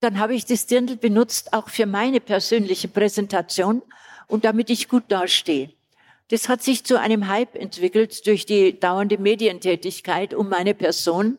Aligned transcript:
Dann 0.00 0.18
habe 0.18 0.34
ich 0.34 0.44
das 0.44 0.66
Dirndl 0.66 0.96
benutzt, 0.96 1.52
auch 1.52 1.68
für 1.68 1.86
meine 1.86 2.20
persönliche 2.20 2.88
Präsentation 2.88 3.82
und 4.28 4.44
damit 4.44 4.70
ich 4.70 4.88
gut 4.88 5.04
dastehe. 5.08 5.70
Das 6.28 6.48
hat 6.48 6.62
sich 6.62 6.84
zu 6.84 7.00
einem 7.00 7.26
Hype 7.26 7.56
entwickelt 7.56 8.26
durch 8.26 8.46
die 8.46 8.78
dauernde 8.78 9.18
Medientätigkeit 9.18 10.34
um 10.34 10.48
meine 10.48 10.74
Person, 10.74 11.38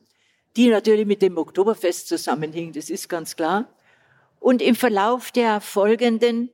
die 0.57 0.69
natürlich 0.69 1.05
mit 1.05 1.21
dem 1.21 1.37
Oktoberfest 1.37 2.07
zusammenhing, 2.07 2.73
das 2.73 2.89
ist 2.89 3.07
ganz 3.07 3.35
klar. 3.35 3.69
Und 4.39 4.61
im 4.61 4.75
Verlauf 4.75 5.31
der 5.31 5.61
folgenden 5.61 6.49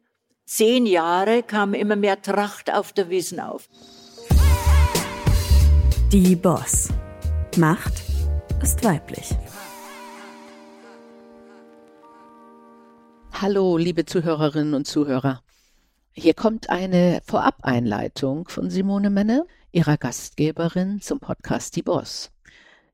zehn 0.45 0.85
Jahre 0.85 1.43
kam 1.43 1.73
immer 1.73 1.95
mehr 1.95 2.21
Tracht 2.21 2.71
auf 2.71 2.93
der 2.93 3.09
Wiesen 3.09 3.39
auf. 3.39 3.67
Die 6.11 6.35
Boss. 6.35 6.89
Macht 7.57 7.93
ist 8.61 8.83
weiblich. 8.83 9.29
Hallo, 13.41 13.75
liebe 13.75 14.05
Zuhörerinnen 14.05 14.73
und 14.73 14.87
Zuhörer. 14.87 15.43
Hier 16.13 16.33
kommt 16.33 16.69
eine 16.69 17.21
Vorab-Einleitung 17.25 18.47
von 18.47 18.69
Simone 18.69 19.09
Menne, 19.09 19.45
ihrer 19.73 19.97
Gastgeberin 19.97 21.01
zum 21.01 21.19
Podcast 21.19 21.75
Die 21.75 21.81
Boss. 21.81 22.31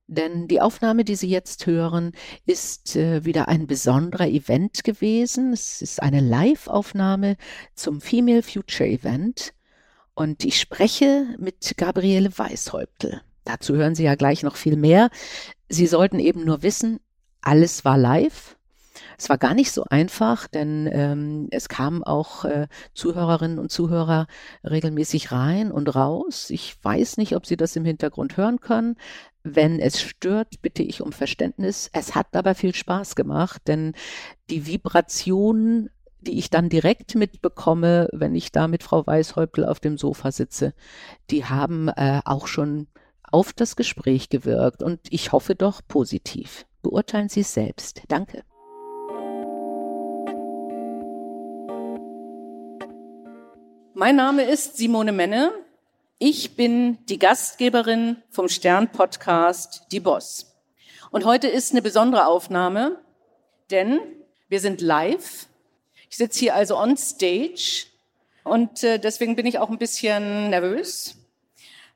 Denn 0.07 0.47
die 0.47 0.59
Aufnahme, 0.59 1.03
die 1.03 1.13
Sie 1.13 1.29
jetzt 1.29 1.67
hören, 1.67 2.13
ist 2.47 2.95
äh, 2.95 3.23
wieder 3.23 3.49
ein 3.49 3.67
besonderer 3.67 4.27
Event 4.27 4.83
gewesen. 4.83 5.53
Es 5.53 5.83
ist 5.83 6.01
eine 6.01 6.21
Live-Aufnahme 6.21 7.37
zum 7.75 8.01
Female 8.01 8.41
Future 8.41 8.89
Event. 8.89 9.53
Und 10.15 10.43
ich 10.43 10.59
spreche 10.59 11.35
mit 11.37 11.77
Gabriele 11.77 12.35
Weishäuptel. 12.35 13.21
Dazu 13.43 13.75
hören 13.75 13.93
Sie 13.93 14.05
ja 14.05 14.15
gleich 14.15 14.41
noch 14.41 14.55
viel 14.55 14.75
mehr. 14.75 15.11
Sie 15.69 15.85
sollten 15.85 16.17
eben 16.17 16.45
nur 16.45 16.63
wissen, 16.63 16.99
alles 17.41 17.85
war 17.85 17.99
live. 17.99 18.57
Es 19.17 19.29
war 19.29 19.37
gar 19.37 19.53
nicht 19.53 19.71
so 19.71 19.83
einfach, 19.89 20.47
denn 20.47 20.89
ähm, 20.91 21.47
es 21.51 21.69
kamen 21.69 22.03
auch 22.03 22.45
äh, 22.45 22.67
Zuhörerinnen 22.93 23.59
und 23.59 23.71
Zuhörer 23.71 24.27
regelmäßig 24.63 25.31
rein 25.31 25.71
und 25.71 25.95
raus. 25.95 26.49
Ich 26.49 26.77
weiß 26.83 27.17
nicht, 27.17 27.35
ob 27.35 27.45
Sie 27.45 27.57
das 27.57 27.75
im 27.75 27.85
Hintergrund 27.85 28.37
hören 28.37 28.59
können. 28.59 28.95
Wenn 29.43 29.79
es 29.79 30.01
stört, 30.01 30.61
bitte 30.61 30.83
ich 30.83 31.01
um 31.01 31.11
Verständnis. 31.11 31.89
Es 31.93 32.15
hat 32.15 32.35
aber 32.35 32.55
viel 32.55 32.75
Spaß 32.75 33.15
gemacht, 33.15 33.63
denn 33.67 33.93
die 34.49 34.67
Vibrationen, 34.67 35.89
die 36.21 36.37
ich 36.37 36.49
dann 36.49 36.69
direkt 36.69 37.15
mitbekomme, 37.15 38.07
wenn 38.11 38.35
ich 38.35 38.51
da 38.51 38.67
mit 38.67 38.83
Frau 38.83 39.05
Weißhäuptel 39.05 39.65
auf 39.65 39.79
dem 39.79 39.97
Sofa 39.97 40.31
sitze, 40.31 40.73
die 41.31 41.45
haben 41.45 41.87
äh, 41.89 42.21
auch 42.25 42.47
schon 42.47 42.87
auf 43.31 43.53
das 43.53 43.75
Gespräch 43.75 44.29
gewirkt 44.29 44.83
und 44.83 44.99
ich 45.09 45.31
hoffe 45.31 45.55
doch 45.55 45.81
positiv. 45.87 46.65
Beurteilen 46.81 47.29
Sie 47.29 47.41
es 47.41 47.53
selbst. 47.53 48.01
Danke. 48.07 48.43
Mein 54.01 54.15
Name 54.15 54.45
ist 54.45 54.77
Simone 54.77 55.11
Menne. 55.11 55.51
Ich 56.17 56.55
bin 56.55 56.97
die 57.05 57.19
Gastgeberin 57.19 58.17
vom 58.31 58.49
Stern-Podcast 58.49 59.85
Die 59.91 59.99
Boss. 59.99 60.55
Und 61.11 61.23
heute 61.23 61.47
ist 61.47 61.71
eine 61.71 61.83
besondere 61.83 62.25
Aufnahme, 62.25 62.99
denn 63.69 63.99
wir 64.49 64.59
sind 64.59 64.81
live. 64.81 65.45
Ich 66.09 66.17
sitze 66.17 66.39
hier 66.39 66.55
also 66.55 66.79
on 66.79 66.97
stage 66.97 67.85
und 68.43 68.83
äh, 68.83 68.97
deswegen 68.97 69.35
bin 69.35 69.45
ich 69.45 69.59
auch 69.59 69.69
ein 69.69 69.77
bisschen 69.77 70.49
nervös. 70.49 71.17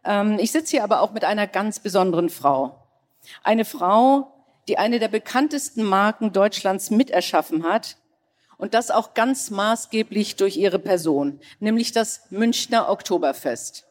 Ähm, 0.03 0.37
ich 0.37 0.51
sitze 0.51 0.77
hier 0.77 0.83
aber 0.83 1.01
auch 1.01 1.11
mit 1.11 1.23
einer 1.23 1.47
ganz 1.47 1.79
besonderen 1.79 2.29
Frau. 2.29 2.85
Eine 3.41 3.65
Frau, 3.65 4.31
die 4.67 4.77
eine 4.77 4.99
der 4.99 5.07
bekanntesten 5.07 5.83
Marken 5.83 6.33
Deutschlands 6.33 6.91
miterschaffen 6.91 7.63
hat 7.63 7.97
und 8.57 8.73
das 8.73 8.91
auch 8.91 9.13
ganz 9.13 9.49
maßgeblich 9.49 10.35
durch 10.35 10.57
ihre 10.57 10.79
Person, 10.79 11.39
nämlich 11.59 11.91
das 11.91 12.21
Münchner 12.29 12.89
Oktoberfest. 12.89 13.85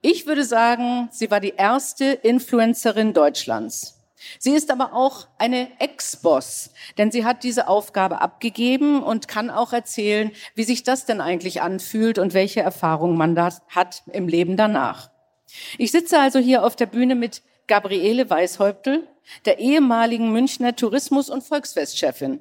Ich 0.00 0.26
würde 0.26 0.44
sagen, 0.44 1.08
sie 1.12 1.30
war 1.30 1.40
die 1.40 1.54
erste 1.56 2.04
Influencerin 2.04 3.14
Deutschlands. 3.14 3.94
Sie 4.38 4.52
ist 4.52 4.70
aber 4.70 4.94
auch 4.94 5.26
eine 5.38 5.68
Ex-Boss, 5.80 6.70
denn 6.98 7.10
sie 7.10 7.24
hat 7.24 7.42
diese 7.42 7.68
Aufgabe 7.68 8.20
abgegeben 8.20 9.02
und 9.02 9.28
kann 9.28 9.50
auch 9.50 9.72
erzählen, 9.72 10.30
wie 10.54 10.64
sich 10.64 10.82
das 10.82 11.04
denn 11.04 11.20
eigentlich 11.20 11.62
anfühlt 11.62 12.18
und 12.18 12.34
welche 12.34 12.60
Erfahrungen 12.60 13.16
man 13.16 13.34
da 13.34 13.50
hat 13.68 14.02
im 14.12 14.28
Leben 14.28 14.56
danach. 14.56 15.10
Ich 15.78 15.92
sitze 15.92 16.18
also 16.18 16.38
hier 16.38 16.64
auf 16.64 16.76
der 16.76 16.86
Bühne 16.86 17.14
mit 17.14 17.42
Gabriele 17.66 18.28
Weishäuptel, 18.28 19.06
der 19.46 19.58
ehemaligen 19.58 20.32
Münchner 20.32 20.76
Tourismus- 20.76 21.30
und 21.30 21.42
Volksfestchefin. 21.42 22.40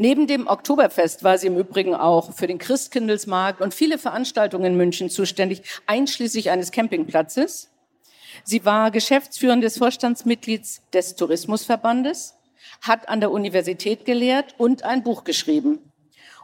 Neben 0.00 0.28
dem 0.28 0.46
Oktoberfest 0.46 1.24
war 1.24 1.38
sie 1.38 1.48
im 1.48 1.58
Übrigen 1.58 1.96
auch 1.96 2.32
für 2.32 2.46
den 2.46 2.58
Christkindlesmarkt 2.58 3.60
und 3.60 3.74
viele 3.74 3.98
Veranstaltungen 3.98 4.66
in 4.66 4.76
München 4.76 5.10
zuständig, 5.10 5.62
einschließlich 5.86 6.50
eines 6.50 6.70
Campingplatzes. 6.70 7.68
Sie 8.44 8.64
war 8.64 8.92
geschäftsführendes 8.92 9.76
Vorstandsmitglieds 9.78 10.82
des 10.92 11.16
Tourismusverbandes, 11.16 12.36
hat 12.80 13.08
an 13.08 13.18
der 13.18 13.32
Universität 13.32 14.04
gelehrt 14.04 14.54
und 14.56 14.84
ein 14.84 15.02
Buch 15.02 15.24
geschrieben. 15.24 15.80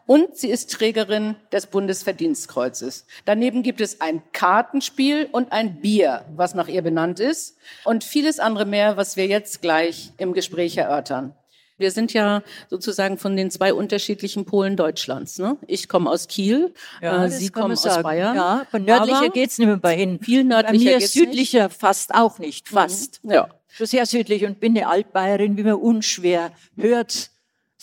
Und 0.04 0.36
sie 0.36 0.50
ist 0.50 0.72
Trägerin 0.72 1.36
des 1.52 1.66
Bundesverdienstkreuzes. 1.68 3.06
Daneben 3.24 3.62
gibt 3.62 3.80
es 3.80 4.00
ein 4.00 4.20
Kartenspiel 4.32 5.28
und 5.30 5.52
ein 5.52 5.80
Bier, 5.80 6.24
was 6.34 6.56
nach 6.56 6.66
ihr 6.66 6.82
benannt 6.82 7.20
ist. 7.20 7.56
Und 7.84 8.02
vieles 8.02 8.40
andere 8.40 8.66
mehr, 8.66 8.96
was 8.96 9.16
wir 9.16 9.28
jetzt 9.28 9.62
gleich 9.62 10.12
im 10.18 10.32
Gespräch 10.32 10.76
erörtern. 10.76 11.36
Wir 11.76 11.90
sind 11.90 12.12
ja 12.12 12.42
sozusagen 12.70 13.18
von 13.18 13.36
den 13.36 13.50
zwei 13.50 13.74
unterschiedlichen 13.74 14.44
Polen 14.44 14.76
Deutschlands. 14.76 15.38
Ne? 15.38 15.56
Ich 15.66 15.88
komme 15.88 16.10
aus 16.10 16.28
Kiel, 16.28 16.72
ja, 17.02 17.24
äh, 17.24 17.30
Sie 17.30 17.48
kommen 17.48 17.72
aus 17.72 17.82
sagen. 17.82 18.02
Bayern. 18.02 18.36
Ja, 18.36 18.66
aber 18.68 18.78
nördlicher 18.78 19.18
aber 19.18 19.30
geht's 19.30 19.58
nicht 19.58 19.66
mehr 19.66 19.76
bei 19.76 19.96
Ihnen. 19.96 20.20
Viel 20.20 20.44
nördlicher 20.44 20.92
bei 20.92 20.98
mir 20.98 21.06
südlicher 21.06 21.64
nicht. 21.64 21.76
fast 21.76 22.14
auch 22.14 22.38
nicht, 22.38 22.68
fast. 22.68 23.24
Mhm. 23.24 23.32
Ja. 23.32 23.48
Schon 23.68 23.86
sehr 23.86 24.06
südlich 24.06 24.44
und 24.44 24.60
bin 24.60 24.76
eine 24.76 24.88
Altbayerin, 24.88 25.56
wie 25.56 25.64
man 25.64 25.74
unschwer 25.74 26.52
hört 26.76 27.30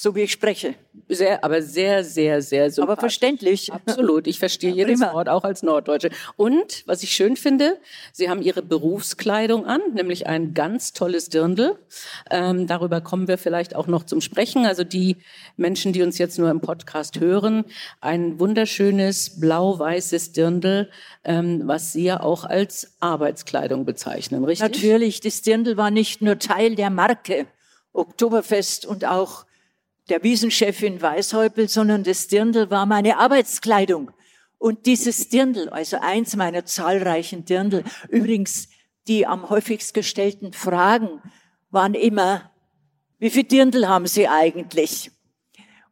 so 0.01 0.16
wie 0.16 0.22
ich 0.22 0.31
spreche. 0.31 0.73
Sehr, 1.09 1.44
aber 1.44 1.62
sehr, 1.62 2.03
sehr, 2.03 2.41
sehr 2.41 2.72
sympathisch. 2.72 2.91
Aber 2.91 3.00
verständlich. 3.00 3.72
Absolut. 3.72 4.25
Ich 4.25 4.39
verstehe 4.39 4.72
ja, 4.72 4.78
jedes 4.78 5.00
Wort, 5.01 5.29
auch 5.29 5.44
als 5.44 5.62
Norddeutsche. 5.62 6.09
Und, 6.38 6.81
was 6.88 7.03
ich 7.03 7.12
schön 7.12 7.38
finde, 7.38 7.78
Sie 8.11 8.28
haben 8.28 8.41
Ihre 8.41 8.63
Berufskleidung 8.63 9.67
an, 9.67 9.79
nämlich 9.94 10.25
ein 10.25 10.56
ganz 10.56 10.94
tolles 10.94 11.29
Dirndl. 11.29 11.78
Ähm, 12.31 12.66
darüber 12.66 13.00
kommen 13.00 13.28
wir 13.28 13.38
vielleicht 13.38 13.75
auch 13.75 13.85
noch 13.85 14.03
zum 14.03 14.22
Sprechen. 14.22 14.66
Also 14.66 14.84
die 14.84 15.17
Menschen, 15.56 15.94
die 15.94 16.01
uns 16.01 16.17
jetzt 16.17 16.40
nur 16.40 16.50
im 16.50 16.61
Podcast 16.61 17.19
hören, 17.19 17.63
ein 18.00 18.40
wunderschönes 18.40 19.40
blau-weißes 19.40 20.31
Dirndl, 20.31 20.90
ähm, 21.23 21.61
was 21.66 21.94
Sie 21.94 22.06
ja 22.06 22.22
auch 22.22 22.44
als 22.44 22.95
Arbeitskleidung 23.01 23.85
bezeichnen, 23.85 24.45
richtig? 24.45 24.67
Natürlich. 24.67 25.19
Das 25.19 25.44
Dirndl 25.44 25.78
war 25.78 25.91
nicht 25.91 26.23
nur 26.23 26.40
Teil 26.40 26.73
der 26.73 26.90
Marke 26.90 27.45
Oktoberfest 27.94 28.88
und 28.88 29.06
auch 29.06 29.45
der 30.11 30.23
Wiesenchefin 30.23 31.01
Weißhäupel, 31.01 31.69
sondern 31.69 32.03
das 32.03 32.27
Dirndl 32.27 32.69
war 32.69 32.85
meine 32.85 33.17
Arbeitskleidung. 33.17 34.11
Und 34.57 34.85
dieses 34.85 35.29
Dirndl, 35.29 35.69
also 35.69 35.97
eins 36.01 36.35
meiner 36.35 36.66
zahlreichen 36.66 37.45
Dirndl, 37.45 37.85
übrigens 38.09 38.67
die 39.07 39.25
am 39.25 39.49
häufigst 39.49 39.94
gestellten 39.94 40.51
Fragen 40.51 41.22
waren 41.69 41.94
immer, 41.94 42.51
wie 43.19 43.29
viel 43.29 43.45
Dirndl 43.45 43.88
haben 43.88 44.05
Sie 44.05 44.27
eigentlich? 44.27 45.11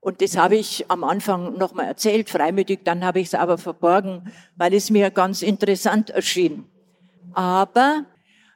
Und 0.02 0.22
das 0.22 0.36
habe 0.36 0.57
ich 0.57 0.91
am 0.91 1.06
Anfang 1.06 1.57
nochmal 1.57 1.86
erzählt, 1.86 2.30
freimütig, 2.30 2.81
dann 2.84 3.06
habe 3.06 3.22
ich 3.22 3.28
es 3.28 3.36
aber 3.36 3.57
verborgen, 3.57 4.34
weil 4.57 4.74
es 4.74 4.90
mir 4.90 5.12
ganz 5.12 5.41
interessant 5.41 6.09
erschien. 6.09 6.66
Aber 7.34 8.06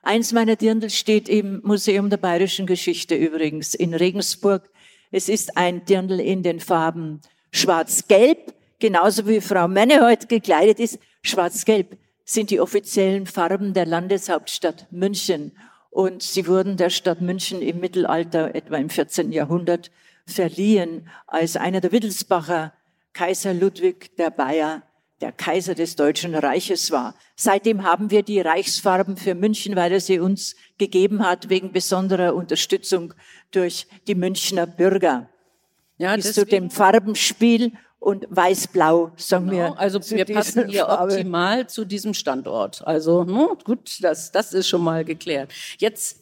eins 0.01 0.33
meiner 0.33 0.57
Dirndl 0.57 0.89
steht 0.89 1.29
im 1.29 1.61
Museum 1.63 2.09
der 2.09 2.17
Bayerischen 2.17 2.65
Geschichte 2.65 3.15
übrigens 3.15 3.73
in 3.73 3.93
Regensburg 3.93 4.69
es 5.13 5.29
ist 5.29 5.57
ein 5.57 5.85
Dirndl 5.85 6.19
in 6.19 6.41
den 6.41 6.59
Farben 6.59 7.21
schwarz-gelb, 7.51 8.55
genauso 8.79 9.27
wie 9.27 9.41
Frau 9.41 9.67
Menne 9.67 10.01
heute 10.01 10.25
gekleidet 10.25 10.79
ist. 10.79 10.97
Schwarz-gelb 11.21 11.97
sind 12.25 12.49
die 12.49 12.59
offiziellen 12.59 13.27
Farben 13.27 13.75
der 13.75 13.85
Landeshauptstadt 13.85 14.87
München. 14.89 15.51
Und 15.91 16.23
sie 16.23 16.47
wurden 16.47 16.77
der 16.77 16.89
Stadt 16.89 17.21
München 17.21 17.61
im 17.61 17.79
Mittelalter, 17.79 18.55
etwa 18.55 18.77
im 18.77 18.89
14. 18.89 19.31
Jahrhundert, 19.31 19.91
verliehen 20.25 21.07
als 21.27 21.57
einer 21.57 21.79
der 21.79 21.91
Wittelsbacher 21.91 22.73
Kaiser 23.13 23.53
Ludwig 23.53 24.15
der 24.17 24.31
Bayer 24.31 24.81
der 25.23 25.31
Kaiser 25.31 25.73
des 25.73 25.95
Deutschen 25.95 26.35
Reiches 26.35 26.91
war. 26.91 27.15
Seitdem 27.37 27.83
haben 27.83 28.11
wir 28.11 28.23
die 28.23 28.41
Reichsfarben 28.41 29.15
für 29.15 29.35
München, 29.35 29.77
weil 29.77 29.93
er 29.93 30.01
sie 30.01 30.19
uns 30.19 30.57
gegeben 30.77 31.25
hat, 31.25 31.49
wegen 31.49 31.71
besonderer 31.71 32.35
Unterstützung 32.35 33.13
durch 33.51 33.87
die 34.05 34.15
Münchner 34.15 34.67
Bürger. 34.67 35.29
Ja, 35.97 36.13
Bis 36.17 36.33
zu 36.33 36.45
dem 36.45 36.69
Farbenspiel 36.69 37.71
und 37.99 38.25
weiß-blau, 38.31 39.13
sagen 39.15 39.47
genau, 39.47 39.75
wir. 39.75 39.79
Also 39.79 40.01
wir 40.09 40.25
passen 40.25 40.67
hier 40.67 40.87
Farbe. 40.87 41.13
optimal 41.13 41.67
zu 41.67 41.85
diesem 41.85 42.13
Standort. 42.13 42.85
Also 42.85 43.25
hm, 43.25 43.57
gut, 43.63 43.99
das, 44.01 44.29
das 44.33 44.51
ist 44.51 44.67
schon 44.67 44.83
mal 44.83 45.05
geklärt. 45.05 45.53
Jetzt 45.77 46.19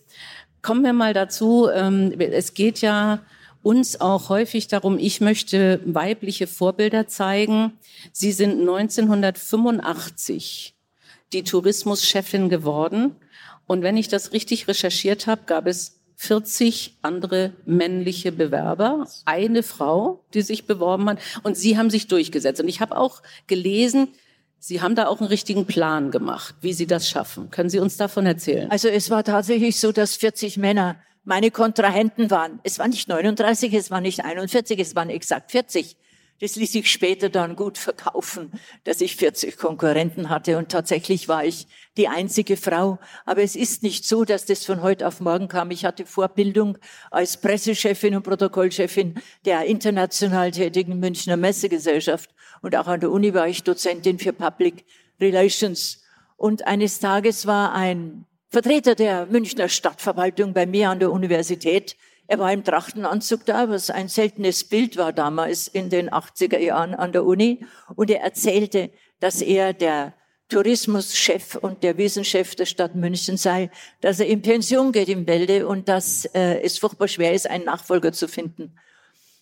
kommen 0.62 0.84
wir 0.84 0.94
mal 0.94 1.16
dazu. 1.16 1.68
Ähm, 1.74 2.14
es 2.20 2.54
geht 2.54 2.82
ja 2.82 3.22
uns 3.64 4.02
auch 4.02 4.30
häufig 4.30 4.68
darum, 4.68 4.98
ich 4.98 5.22
möchte 5.22 5.80
weibliche 5.86 6.48
Vorbilder 6.48 7.08
zeigen. 7.08 7.74
Sie 8.12 8.32
sind 8.32 8.60
1985 8.60 10.74
die 11.34 11.44
Tourismuschefin 11.44 12.50
geworden. 12.50 13.16
Und 13.68 13.84
wenn 13.84 13.98
ich 13.98 14.08
das 14.08 14.34
richtig 14.34 14.68
recherchiert 14.68 15.28
habe, 15.28 15.44
gab 15.46 15.68
es 15.68 16.00
40 16.18 16.98
andere 17.02 17.54
männliche 17.66 18.32
Bewerber, 18.32 19.08
eine 19.26 19.64
Frau, 19.64 20.24
die 20.34 20.42
sich 20.42 20.66
beworben 20.68 21.10
hat, 21.10 21.20
und 21.44 21.58
sie 21.58 21.78
haben 21.78 21.90
sich 21.90 22.08
durchgesetzt. 22.08 22.62
Und 22.62 22.68
ich 22.68 22.82
habe 22.82 22.98
auch 22.98 23.22
gelesen, 23.48 24.10
Sie 24.64 24.80
haben 24.80 24.94
da 24.94 25.08
auch 25.08 25.20
einen 25.20 25.28
richtigen 25.28 25.66
Plan 25.66 26.12
gemacht, 26.12 26.54
wie 26.62 26.74
Sie 26.74 26.86
das 26.86 27.10
schaffen. 27.10 27.50
Können 27.50 27.72
Sie 27.72 27.80
uns 27.80 27.98
davon 27.98 28.28
erzählen? 28.28 28.70
Also 28.70 28.90
es 28.90 29.10
war 29.10 29.24
tatsächlich 29.24 29.80
so, 29.80 29.92
dass 29.92 30.16
40 30.16 30.58
Männer 30.58 30.98
meine 31.24 31.52
Kontrahenten 31.52 32.32
waren. 32.32 32.60
Es 32.64 32.80
war 32.80 32.88
nicht 32.88 33.08
39, 33.08 33.74
es 33.74 33.92
war 33.92 34.02
nicht 34.02 34.24
41, 34.24 34.80
es 34.80 34.96
waren 34.96 35.10
exakt 35.10 35.52
40. 35.52 35.98
Das 36.40 36.56
ließ 36.56 36.72
sich 36.72 36.92
später 36.92 37.30
dann 37.30 37.56
gut 37.56 37.78
verkaufen, 37.78 38.52
dass 38.84 39.00
ich 39.00 39.16
40 39.16 39.58
Konkurrenten 39.58 40.30
hatte 40.30 40.58
und 40.58 40.70
tatsächlich 40.70 41.28
war 41.28 41.46
ich 41.46 41.68
die 41.98 42.08
einzige 42.08 42.58
Frau. 42.58 42.98
Aber 43.28 43.44
es 43.44 43.56
ist 43.56 43.84
nicht 43.84 44.06
so, 44.06 44.26
dass 44.26 44.46
das 44.46 44.66
von 44.66 44.82
heute 44.82 45.08
auf 45.08 45.20
morgen 45.20 45.48
kam. 45.48 45.70
Ich 45.70 45.86
hatte 45.86 46.08
Vorbildung 46.08 46.80
als 47.12 47.40
Pressechefin 47.40 48.16
und 48.16 48.24
Protokollchefin 48.24 49.22
der 49.46 49.66
international 49.66 50.50
tätigen 50.50 51.00
Münchner 51.00 51.38
Messegesellschaft 51.38 52.32
und 52.64 52.76
auch 52.76 52.88
an 52.88 53.02
der 53.02 53.12
Uni 53.12 53.36
war 53.36 53.48
ich 53.48 53.62
Dozentin 53.62 54.18
für 54.18 54.34
Public 54.34 54.84
Relations. 55.20 56.02
Und 56.38 56.66
eines 56.66 57.00
Tages 57.00 57.46
war 57.46 57.74
ein 57.74 58.26
Vertreter 58.52 58.96
der 58.96 59.26
Münchner 59.26 59.70
Stadtverwaltung 59.70 60.54
bei 60.54 60.68
mir 60.68 60.90
an 60.90 61.00
der 61.00 61.12
Universität 61.12 61.96
er 62.32 62.40
war 62.40 62.54
im 62.54 62.64
Trachtenanzug 62.64 63.46
da, 63.46 63.68
was 63.68 63.90
ein 63.90 64.08
seltenes 64.08 64.64
Bild 64.64 64.96
war 64.96 65.12
damals 65.12 65.68
in 65.68 65.90
den 65.90 66.10
80er 66.10 66.60
Jahren 66.60 66.96
an 66.96 67.12
der 67.12 67.26
Uni. 67.26 67.66
Und 67.94 68.10
er 68.10 68.22
erzählte, 68.22 68.90
dass 69.20 69.42
er 69.42 69.74
der 69.74 70.14
Tourismuschef 70.48 71.56
und 71.56 71.84
der 71.84 71.98
Wiesenchef 71.98 72.56
der 72.56 72.66
Stadt 72.66 72.96
München 72.96 73.36
sei, 73.36 73.70
dass 74.00 74.22
er 74.22 74.28
in 74.28 74.42
Pension 74.42 74.94
geht 74.94 75.10
im 75.10 75.26
Bälde 75.26 75.68
und 75.68 75.90
dass 75.90 76.24
äh, 76.24 76.62
es 76.62 76.78
furchtbar 76.78 77.10
schwer 77.10 77.34
ist, 77.34 77.50
einen 77.50 77.66
Nachfolger 77.66 78.14
zu 78.14 78.30
finden. 78.30 78.78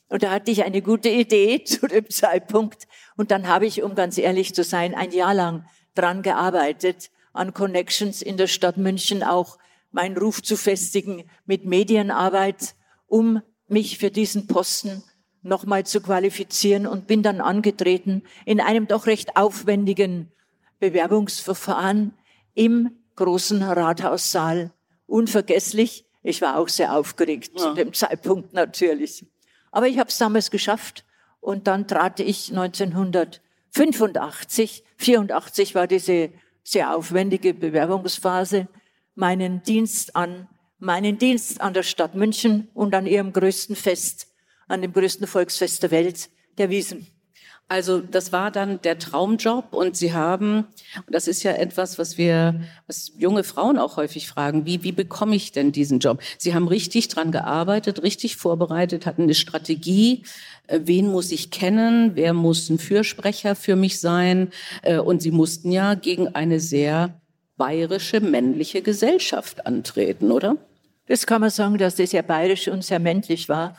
Und 0.07 0.23
da 0.23 0.31
hatte 0.31 0.49
ich 0.49 0.63
eine 0.63 0.81
gute 0.81 1.09
Idee 1.09 1.63
zu 1.63 1.85
dem 1.85 2.09
Zeitpunkt. 2.09 2.87
Und 3.17 3.29
dann 3.29 3.47
habe 3.47 3.67
ich, 3.67 3.83
um 3.83 3.93
ganz 3.93 4.17
ehrlich 4.17 4.55
zu 4.55 4.63
sein, 4.63 4.95
ein 4.95 5.11
Jahr 5.11 5.35
lang 5.35 5.63
dran 5.93 6.23
gearbeitet, 6.23 7.11
an 7.33 7.53
Connections 7.53 8.21
in 8.21 8.37
der 8.37 8.47
Stadt 8.47 8.77
München 8.77 9.23
auch 9.23 9.57
meinen 9.91 10.17
Ruf 10.17 10.41
zu 10.41 10.55
festigen 10.55 11.23
mit 11.45 11.65
Medienarbeit 11.65 12.75
um 13.09 13.41
mich 13.67 13.97
für 13.97 14.11
diesen 14.11 14.47
Posten 14.47 15.03
nochmal 15.41 15.85
zu 15.85 15.99
qualifizieren 16.01 16.87
und 16.87 17.07
bin 17.07 17.23
dann 17.23 17.41
angetreten 17.41 18.23
in 18.45 18.61
einem 18.61 18.87
doch 18.87 19.07
recht 19.07 19.35
aufwendigen 19.35 20.31
Bewerbungsverfahren 20.79 22.13
im 22.53 22.91
großen 23.15 23.63
Rathaussaal. 23.63 24.71
Unvergesslich. 25.05 26.05
Ich 26.23 26.41
war 26.41 26.57
auch 26.57 26.69
sehr 26.69 26.95
aufgeregt 26.95 27.51
ja. 27.55 27.59
zu 27.59 27.73
dem 27.73 27.93
Zeitpunkt 27.93 28.53
natürlich. 28.53 29.25
Aber 29.71 29.87
ich 29.87 29.99
habe 29.99 30.09
es 30.09 30.17
damals 30.17 30.49
geschafft 30.51 31.05
und 31.39 31.67
dann 31.67 31.87
trat 31.87 32.19
ich 32.19 32.49
1985, 32.49 34.83
84 34.97 35.75
war 35.75 35.87
diese 35.87 36.31
sehr 36.69 36.95
aufwendige 36.95 37.53
Bewerbungsphase, 37.53 38.67
meinen 39.15 39.63
Dienst 39.63 40.15
an 40.15 40.47
meinen 40.79 41.17
Dienst 41.17 41.61
an 41.61 41.73
der 41.73 41.83
Stadt 41.83 42.15
München 42.15 42.69
und 42.73 42.95
an 42.95 43.05
ihrem 43.05 43.33
größten 43.33 43.75
Fest, 43.75 44.27
an 44.67 44.81
dem 44.81 44.93
größten 44.93 45.27
Volksfest 45.27 45.83
der 45.83 45.91
Welt, 45.91 46.29
der 46.57 46.69
Wiesen. 46.69 47.07
Also 47.71 47.99
das 47.99 48.31
war 48.31 48.49
dann 48.49 48.81
der 48.81 48.97
Traumjob 48.97 49.75
und 49.75 49.95
Sie 49.95 50.11
haben, 50.11 50.65
und 51.05 51.13
das 51.13 51.27
ist 51.27 51.43
ja 51.43 51.51
etwas, 51.51 51.99
was 51.99 52.17
wir, 52.17 52.59
was 52.87 53.11
junge 53.15 53.43
Frauen 53.43 53.77
auch 53.77 53.95
häufig 53.95 54.27
fragen, 54.27 54.65
wie, 54.65 54.81
wie 54.81 54.91
bekomme 54.91 55.35
ich 55.35 55.51
denn 55.51 55.71
diesen 55.71 55.99
Job? 55.99 56.19
Sie 56.39 56.55
haben 56.55 56.67
richtig 56.67 57.09
dran 57.09 57.31
gearbeitet, 57.31 58.01
richtig 58.01 58.37
vorbereitet, 58.37 59.05
hatten 59.05 59.21
eine 59.21 59.35
Strategie, 59.35 60.23
äh, 60.65 60.79
wen 60.83 61.11
muss 61.11 61.31
ich 61.31 61.51
kennen, 61.51 62.15
wer 62.15 62.33
muss 62.33 62.71
ein 62.71 62.79
Fürsprecher 62.79 63.55
für 63.55 63.75
mich 63.75 63.99
sein 63.99 64.49
äh, 64.81 64.97
und 64.97 65.21
Sie 65.21 65.31
mussten 65.31 65.71
ja 65.71 65.93
gegen 65.93 66.27
eine 66.29 66.59
sehr 66.59 67.21
bayerische 67.55 68.19
männliche 68.19 68.81
Gesellschaft 68.81 69.67
antreten, 69.67 70.31
oder? 70.31 70.57
Das 71.05 71.27
kann 71.27 71.41
man 71.41 71.51
sagen, 71.51 71.77
dass 71.77 71.95
das 71.95 72.09
sehr 72.09 72.23
bayerisch 72.23 72.67
und 72.67 72.83
sehr 72.83 72.99
männlich 72.99 73.47
war. 73.47 73.75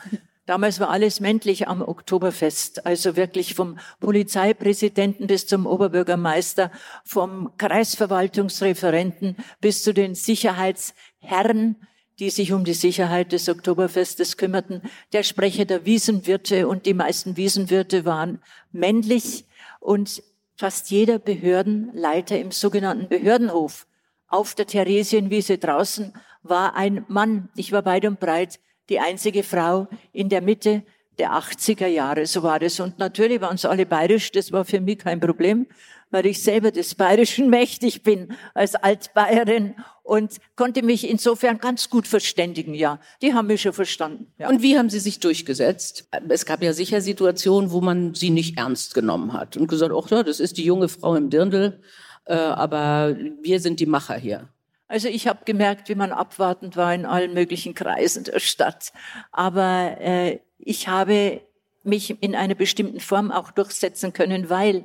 Damals 0.51 0.81
war 0.81 0.89
alles 0.89 1.21
männlich 1.21 1.69
am 1.69 1.81
Oktoberfest, 1.81 2.85
also 2.85 3.15
wirklich 3.15 3.55
vom 3.55 3.79
Polizeipräsidenten 4.01 5.27
bis 5.27 5.47
zum 5.47 5.65
Oberbürgermeister, 5.65 6.71
vom 7.05 7.53
Kreisverwaltungsreferenten 7.57 9.37
bis 9.61 9.81
zu 9.81 9.93
den 9.93 10.13
Sicherheitsherren, 10.13 11.77
die 12.19 12.29
sich 12.29 12.51
um 12.51 12.65
die 12.65 12.73
Sicherheit 12.73 13.31
des 13.31 13.47
Oktoberfestes 13.47 14.35
kümmerten. 14.35 14.81
Der 15.13 15.23
Sprecher 15.23 15.63
der 15.63 15.85
Wiesenwirte 15.85 16.67
und 16.67 16.85
die 16.85 16.95
meisten 16.95 17.37
Wiesenwirte 17.37 18.03
waren 18.03 18.41
männlich 18.73 19.45
und 19.79 20.21
fast 20.57 20.91
jeder 20.91 21.17
Behördenleiter 21.17 22.37
im 22.37 22.51
sogenannten 22.51 23.07
Behördenhof 23.07 23.87
auf 24.27 24.53
der 24.53 24.67
Theresienwiese 24.67 25.59
draußen 25.59 26.11
war 26.43 26.75
ein 26.75 27.05
Mann. 27.07 27.47
Ich 27.55 27.71
war 27.71 27.85
weit 27.85 28.03
und 28.03 28.19
breit 28.19 28.59
die 28.91 28.99
einzige 28.99 29.41
Frau 29.41 29.87
in 30.11 30.29
der 30.29 30.41
Mitte 30.41 30.83
der 31.17 31.31
80er 31.31 31.87
Jahre, 31.87 32.25
so 32.25 32.43
war 32.43 32.59
das. 32.59 32.79
Und 32.79 32.99
natürlich 32.99 33.41
waren 33.41 33.55
es 33.55 33.65
alle 33.65 33.85
bayerisch, 33.85 34.31
das 34.31 34.51
war 34.51 34.65
für 34.65 34.81
mich 34.81 34.99
kein 34.99 35.19
Problem, 35.19 35.67
weil 36.09 36.25
ich 36.25 36.43
selber 36.43 36.71
des 36.71 36.95
Bayerischen 36.95 37.49
mächtig 37.57 38.03
bin 38.03 38.33
als 38.53 38.75
Altbayerin 38.75 39.75
und 40.03 40.37
konnte 40.55 40.83
mich 40.83 41.09
insofern 41.09 41.59
ganz 41.59 41.89
gut 41.89 42.05
verständigen, 42.05 42.73
ja. 42.73 42.99
Die 43.21 43.33
haben 43.33 43.47
mich 43.47 43.61
schon 43.61 43.71
verstanden. 43.71 44.33
Ja. 44.37 44.49
Und 44.49 44.61
wie 44.61 44.77
haben 44.77 44.89
Sie 44.89 44.99
sich 44.99 45.19
durchgesetzt? 45.19 46.09
Es 46.27 46.45
gab 46.45 46.61
ja 46.61 46.73
sicher 46.73 46.99
Situationen, 46.99 47.71
wo 47.71 47.79
man 47.79 48.13
Sie 48.13 48.29
nicht 48.29 48.57
ernst 48.57 48.93
genommen 48.93 49.31
hat 49.31 49.55
und 49.55 49.67
gesagt, 49.67 49.93
ach 49.95 50.09
ja, 50.11 50.23
das 50.23 50.41
ist 50.41 50.57
die 50.57 50.65
junge 50.65 50.89
Frau 50.89 51.15
im 51.15 51.29
Dirndl, 51.29 51.81
äh, 52.25 52.33
aber 52.33 53.15
wir 53.41 53.61
sind 53.61 53.79
die 53.79 53.85
Macher 53.85 54.15
hier. 54.15 54.49
Also 54.91 55.07
ich 55.07 55.25
habe 55.25 55.45
gemerkt, 55.45 55.87
wie 55.87 55.95
man 55.95 56.11
abwartend 56.11 56.75
war 56.75 56.93
in 56.93 57.05
allen 57.05 57.33
möglichen 57.33 57.73
Kreisen 57.73 58.25
der 58.25 58.41
Stadt. 58.41 58.91
Aber 59.31 59.95
äh, 60.01 60.39
ich 60.59 60.89
habe 60.89 61.39
mich 61.83 62.21
in 62.21 62.35
einer 62.35 62.55
bestimmten 62.55 62.99
Form 62.99 63.31
auch 63.31 63.51
durchsetzen 63.51 64.11
können, 64.11 64.49
weil 64.49 64.83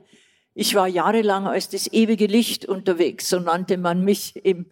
ich 0.55 0.77
war 0.77 0.87
jahrelang 0.87 1.49
als 1.49 1.71
das 1.71 1.93
ewige 1.93 2.27
Licht 2.27 2.67
unterwegs, 2.67 3.29
so 3.29 3.41
nannte 3.41 3.79
man 3.79 4.05
mich 4.05 4.37
im 4.45 4.67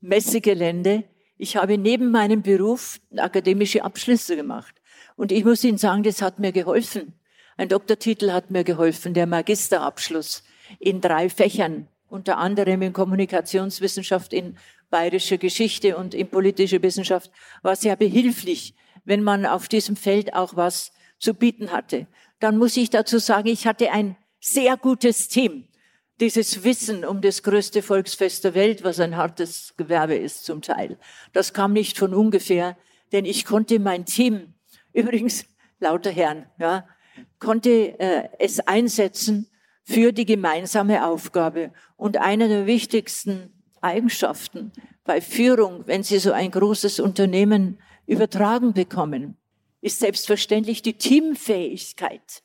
Messegelände. 0.00 1.02
Ich 1.36 1.56
habe 1.56 1.78
neben 1.78 2.12
meinem 2.12 2.42
Beruf 2.42 3.00
akademische 3.16 3.82
Abschlüsse 3.82 4.36
gemacht. 4.36 4.76
Und 5.16 5.32
ich 5.32 5.44
muss 5.44 5.64
Ihnen 5.64 5.78
sagen, 5.78 6.04
das 6.04 6.22
hat 6.22 6.38
mir 6.38 6.52
geholfen. 6.52 7.12
Ein 7.56 7.68
Doktortitel 7.68 8.30
hat 8.30 8.52
mir 8.52 8.62
geholfen, 8.62 9.14
der 9.14 9.26
Magisterabschluss 9.26 10.44
in 10.78 11.00
drei 11.00 11.28
Fächern, 11.28 11.88
unter 12.08 12.38
anderem 12.38 12.82
in 12.82 12.92
Kommunikationswissenschaft, 12.92 14.32
in 14.32 14.56
bayerische 14.90 15.38
Geschichte 15.38 15.96
und 15.96 16.14
in 16.14 16.28
politische 16.28 16.82
Wissenschaft 16.82 17.30
war 17.62 17.76
sehr 17.76 17.96
behilflich, 17.96 18.74
wenn 19.04 19.22
man 19.22 19.46
auf 19.46 19.68
diesem 19.68 19.96
Feld 19.96 20.34
auch 20.34 20.56
was 20.56 20.92
zu 21.18 21.34
bieten 21.34 21.72
hatte. 21.72 22.06
Dann 22.40 22.58
muss 22.58 22.76
ich 22.76 22.90
dazu 22.90 23.18
sagen, 23.18 23.48
ich 23.48 23.66
hatte 23.66 23.90
ein 23.90 24.16
sehr 24.40 24.76
gutes 24.76 25.28
Team. 25.28 25.68
Dieses 26.20 26.64
Wissen 26.64 27.04
um 27.04 27.20
das 27.20 27.42
größte 27.42 27.82
Volksfest 27.82 28.44
der 28.44 28.54
Welt, 28.54 28.84
was 28.84 29.00
ein 29.00 29.16
hartes 29.16 29.74
Gewerbe 29.76 30.14
ist 30.14 30.44
zum 30.44 30.62
Teil, 30.62 30.98
das 31.32 31.52
kam 31.52 31.72
nicht 31.72 31.98
von 31.98 32.14
ungefähr, 32.14 32.76
denn 33.12 33.24
ich 33.24 33.44
konnte 33.44 33.78
mein 33.78 34.06
Team, 34.06 34.54
übrigens 34.92 35.44
lauter 35.78 36.10
Herren, 36.10 36.46
ja, 36.58 36.88
konnte 37.38 37.98
äh, 37.98 38.28
es 38.38 38.60
einsetzen 38.60 39.50
für 39.82 40.12
die 40.12 40.24
gemeinsame 40.24 41.06
Aufgabe. 41.06 41.72
Und 41.96 42.16
einer 42.16 42.48
der 42.48 42.66
wichtigsten 42.66 43.52
Eigenschaften 43.86 44.72
bei 45.04 45.20
Führung, 45.20 45.84
wenn 45.86 46.02
Sie 46.02 46.18
so 46.18 46.32
ein 46.32 46.50
großes 46.50 47.00
Unternehmen 47.00 47.78
übertragen 48.06 48.72
bekommen, 48.72 49.36
ist 49.80 50.00
selbstverständlich 50.00 50.82
die 50.82 50.94
Teamfähigkeit. 50.94 52.42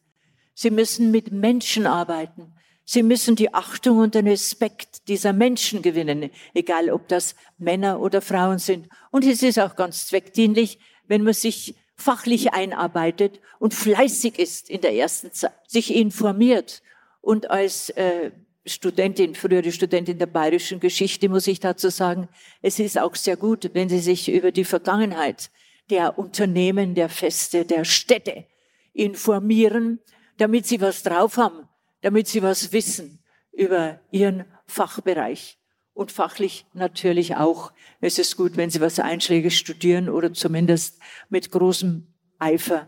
Sie 0.53 0.69
müssen 0.69 1.11
mit 1.11 1.31
Menschen 1.31 1.87
arbeiten. 1.87 2.53
Sie 2.85 3.03
müssen 3.03 3.35
die 3.35 3.53
Achtung 3.53 3.99
und 3.99 4.15
den 4.15 4.27
Respekt 4.27 5.07
dieser 5.07 5.33
Menschen 5.33 5.81
gewinnen, 5.81 6.29
egal 6.53 6.89
ob 6.89 7.07
das 7.07 7.35
Männer 7.57 7.99
oder 7.99 8.21
Frauen 8.21 8.59
sind. 8.59 8.89
Und 9.11 9.25
es 9.25 9.41
ist 9.43 9.59
auch 9.59 9.75
ganz 9.75 10.07
zweckdienlich, 10.07 10.79
wenn 11.07 11.23
man 11.23 11.33
sich 11.33 11.75
fachlich 11.95 12.53
einarbeitet 12.53 13.39
und 13.59 13.73
fleißig 13.73 14.39
ist 14.39 14.69
in 14.69 14.81
der 14.81 14.93
ersten 14.93 15.31
Zeit, 15.31 15.53
sich 15.67 15.95
informiert 15.95 16.81
und 17.21 17.49
als 17.49 17.89
äh, 17.91 18.31
Studentin, 18.65 19.33
frühere 19.35 19.71
Studentin 19.71 20.19
der 20.19 20.27
bayerischen 20.27 20.79
Geschichte, 20.79 21.29
muss 21.29 21.47
ich 21.47 21.59
dazu 21.59 21.89
sagen, 21.89 22.29
es 22.61 22.79
ist 22.79 22.99
auch 22.99 23.15
sehr 23.15 23.37
gut, 23.37 23.71
wenn 23.73 23.89
Sie 23.89 23.99
sich 23.99 24.29
über 24.29 24.51
die 24.51 24.65
Vergangenheit 24.65 25.49
der 25.89 26.17
Unternehmen, 26.17 26.95
der 26.95 27.09
Feste, 27.09 27.65
der 27.65 27.85
Städte 27.85 28.45
informieren, 28.93 29.99
damit 30.37 30.65
sie 30.65 30.81
was 30.81 31.03
drauf 31.03 31.37
haben, 31.37 31.67
damit 32.01 32.27
sie 32.27 32.41
was 32.41 32.71
wissen 32.71 33.19
über 33.51 33.99
ihren 34.11 34.45
Fachbereich. 34.65 35.57
Und 35.93 36.11
fachlich 36.11 36.65
natürlich 36.73 37.35
auch. 37.35 37.73
Es 37.99 38.17
ist 38.17 38.37
gut, 38.37 38.55
wenn 38.55 38.69
sie 38.69 38.79
was 38.79 38.99
Einschläge 38.99 39.51
studieren 39.51 40.09
oder 40.09 40.33
zumindest 40.33 40.99
mit 41.29 41.51
großem 41.51 42.07
Eifer 42.39 42.87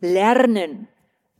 lernen. 0.00 0.88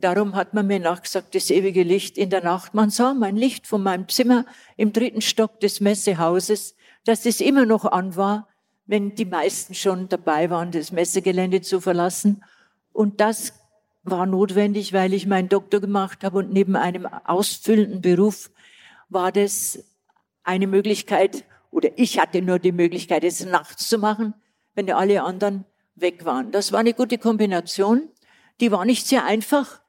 Darum 0.03 0.35
hat 0.35 0.53
man 0.53 0.67
mir 0.67 0.81
nachgesagt, 0.81 1.33
das 1.33 1.49
ewige 1.49 1.83
Licht 1.83 2.17
in 2.17 2.29
der 2.29 2.43
Nacht. 2.43 2.73
Man 2.73 2.89
sah 2.89 3.13
mein 3.13 3.37
Licht 3.37 3.67
von 3.67 3.81
meinem 3.81 4.09
Zimmer 4.09 4.45
im 4.75 4.91
dritten 4.91 5.21
Stock 5.21 5.61
des 5.61 5.79
Messehauses, 5.79 6.75
dass 7.05 7.25
es 7.25 7.39
immer 7.39 7.65
noch 7.65 7.85
an 7.85 8.17
war, 8.17 8.49
wenn 8.85 9.15
die 9.15 9.23
meisten 9.23 9.73
schon 9.73 10.09
dabei 10.09 10.49
waren, 10.49 10.71
das 10.71 10.91
Messegelände 10.91 11.61
zu 11.61 11.79
verlassen. 11.79 12.43
Und 12.91 13.21
das 13.21 13.53
war 14.03 14.25
notwendig, 14.25 14.91
weil 14.91 15.13
ich 15.13 15.25
meinen 15.25 15.47
Doktor 15.47 15.79
gemacht 15.79 16.25
habe 16.25 16.39
und 16.39 16.51
neben 16.51 16.75
einem 16.75 17.05
ausfüllenden 17.05 18.01
Beruf 18.01 18.51
war 19.07 19.31
das 19.31 19.85
eine 20.43 20.67
Möglichkeit, 20.67 21.45
oder 21.71 21.91
ich 21.95 22.19
hatte 22.19 22.41
nur 22.41 22.59
die 22.59 22.73
Möglichkeit, 22.73 23.23
es 23.23 23.45
nachts 23.45 23.87
zu 23.87 23.97
machen, 23.99 24.33
wenn 24.75 24.91
alle 24.91 25.23
anderen 25.23 25.63
weg 25.95 26.25
waren. 26.25 26.51
Das 26.51 26.73
war 26.73 26.81
eine 26.81 26.93
gute 26.93 27.17
Kombination. 27.17 28.09
Die 28.59 28.69
war 28.69 28.83
nicht 28.83 29.07
sehr 29.07 29.23
einfach. 29.23 29.82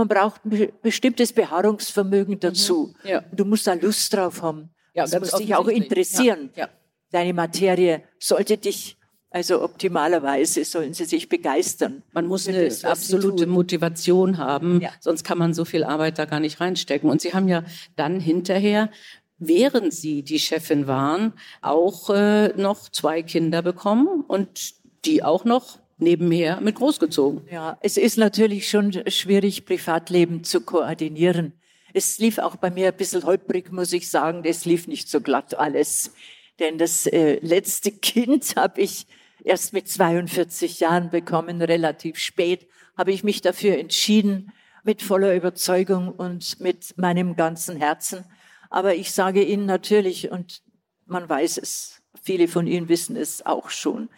Man 0.00 0.08
braucht 0.08 0.44
ein 0.46 0.72
bestimmtes 0.82 1.32
Beharrungsvermögen 1.32 2.36
mhm. 2.36 2.40
dazu. 2.40 2.94
Mhm, 3.02 3.08
ja. 3.08 3.24
Du 3.32 3.44
musst 3.44 3.66
da 3.66 3.74
Lust 3.74 4.14
drauf 4.14 4.40
haben. 4.40 4.70
Ja, 4.94 5.04
das 5.04 5.20
muss 5.20 5.32
dich 5.32 5.54
auch 5.54 5.68
interessieren. 5.68 6.50
Ja, 6.54 6.64
ja. 6.64 6.68
Deine 7.10 7.34
Materie 7.34 8.02
sollte 8.18 8.56
dich 8.56 8.96
also 9.32 9.62
optimalerweise 9.62 10.64
sollen 10.64 10.92
sie 10.92 11.04
sich 11.04 11.28
begeistern. 11.28 12.02
Man 12.12 12.26
muss 12.26 12.48
eine 12.48 12.64
das, 12.64 12.84
absolute 12.84 13.46
Motivation 13.46 14.38
haben, 14.38 14.84
sonst 14.98 15.22
kann 15.22 15.38
man 15.38 15.54
so 15.54 15.64
viel 15.64 15.84
Arbeit 15.84 16.18
da 16.18 16.24
gar 16.24 16.40
nicht 16.40 16.60
reinstecken. 16.60 17.08
Und 17.08 17.20
Sie 17.20 17.32
haben 17.32 17.46
ja 17.46 17.62
dann 17.94 18.18
hinterher, 18.18 18.90
während 19.38 19.94
Sie 19.94 20.24
die 20.24 20.40
Chefin 20.40 20.88
waren, 20.88 21.34
auch 21.62 22.10
äh, 22.10 22.48
noch 22.60 22.88
zwei 22.88 23.22
Kinder 23.22 23.62
bekommen 23.62 24.24
und 24.26 24.74
die 25.04 25.22
auch 25.22 25.44
noch 25.44 25.78
nebenher 26.00 26.60
mit 26.60 26.76
großgezogen. 26.76 27.42
Ja, 27.50 27.78
es 27.82 27.96
ist 27.96 28.16
natürlich 28.16 28.68
schon 28.68 28.92
schwierig, 29.08 29.64
Privatleben 29.64 30.44
zu 30.44 30.60
koordinieren. 30.60 31.54
Es 31.92 32.18
lief 32.18 32.38
auch 32.38 32.56
bei 32.56 32.70
mir 32.70 32.88
ein 32.88 32.96
bisschen 32.96 33.24
holprig, 33.24 33.72
muss 33.72 33.92
ich 33.92 34.10
sagen. 34.10 34.42
Das 34.42 34.64
lief 34.64 34.86
nicht 34.86 35.08
so 35.08 35.20
glatt 35.20 35.58
alles. 35.58 36.12
Denn 36.58 36.78
das 36.78 37.06
äh, 37.06 37.38
letzte 37.40 37.90
Kind 37.90 38.54
habe 38.56 38.80
ich 38.80 39.06
erst 39.44 39.72
mit 39.72 39.88
42 39.88 40.80
Jahren 40.80 41.10
bekommen, 41.10 41.62
relativ 41.62 42.18
spät, 42.18 42.68
habe 42.96 43.12
ich 43.12 43.24
mich 43.24 43.40
dafür 43.40 43.78
entschieden, 43.78 44.52
mit 44.84 45.02
voller 45.02 45.34
Überzeugung 45.34 46.08
und 46.08 46.60
mit 46.60 46.96
meinem 46.96 47.36
ganzen 47.36 47.76
Herzen. 47.76 48.24
Aber 48.70 48.94
ich 48.94 49.12
sage 49.12 49.42
Ihnen 49.42 49.66
natürlich, 49.66 50.30
und 50.30 50.62
man 51.06 51.28
weiß 51.28 51.58
es, 51.58 52.02
viele 52.22 52.48
von 52.48 52.66
Ihnen 52.66 52.88
wissen 52.88 53.16
es 53.16 53.44
auch 53.44 53.70
schon, 53.70 54.08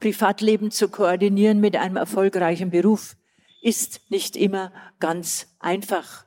Privatleben 0.00 0.70
zu 0.70 0.88
koordinieren 0.88 1.60
mit 1.60 1.76
einem 1.76 1.96
erfolgreichen 1.96 2.70
Beruf 2.70 3.16
ist 3.62 4.00
nicht 4.10 4.36
immer 4.36 4.72
ganz 5.00 5.48
einfach. 5.58 6.24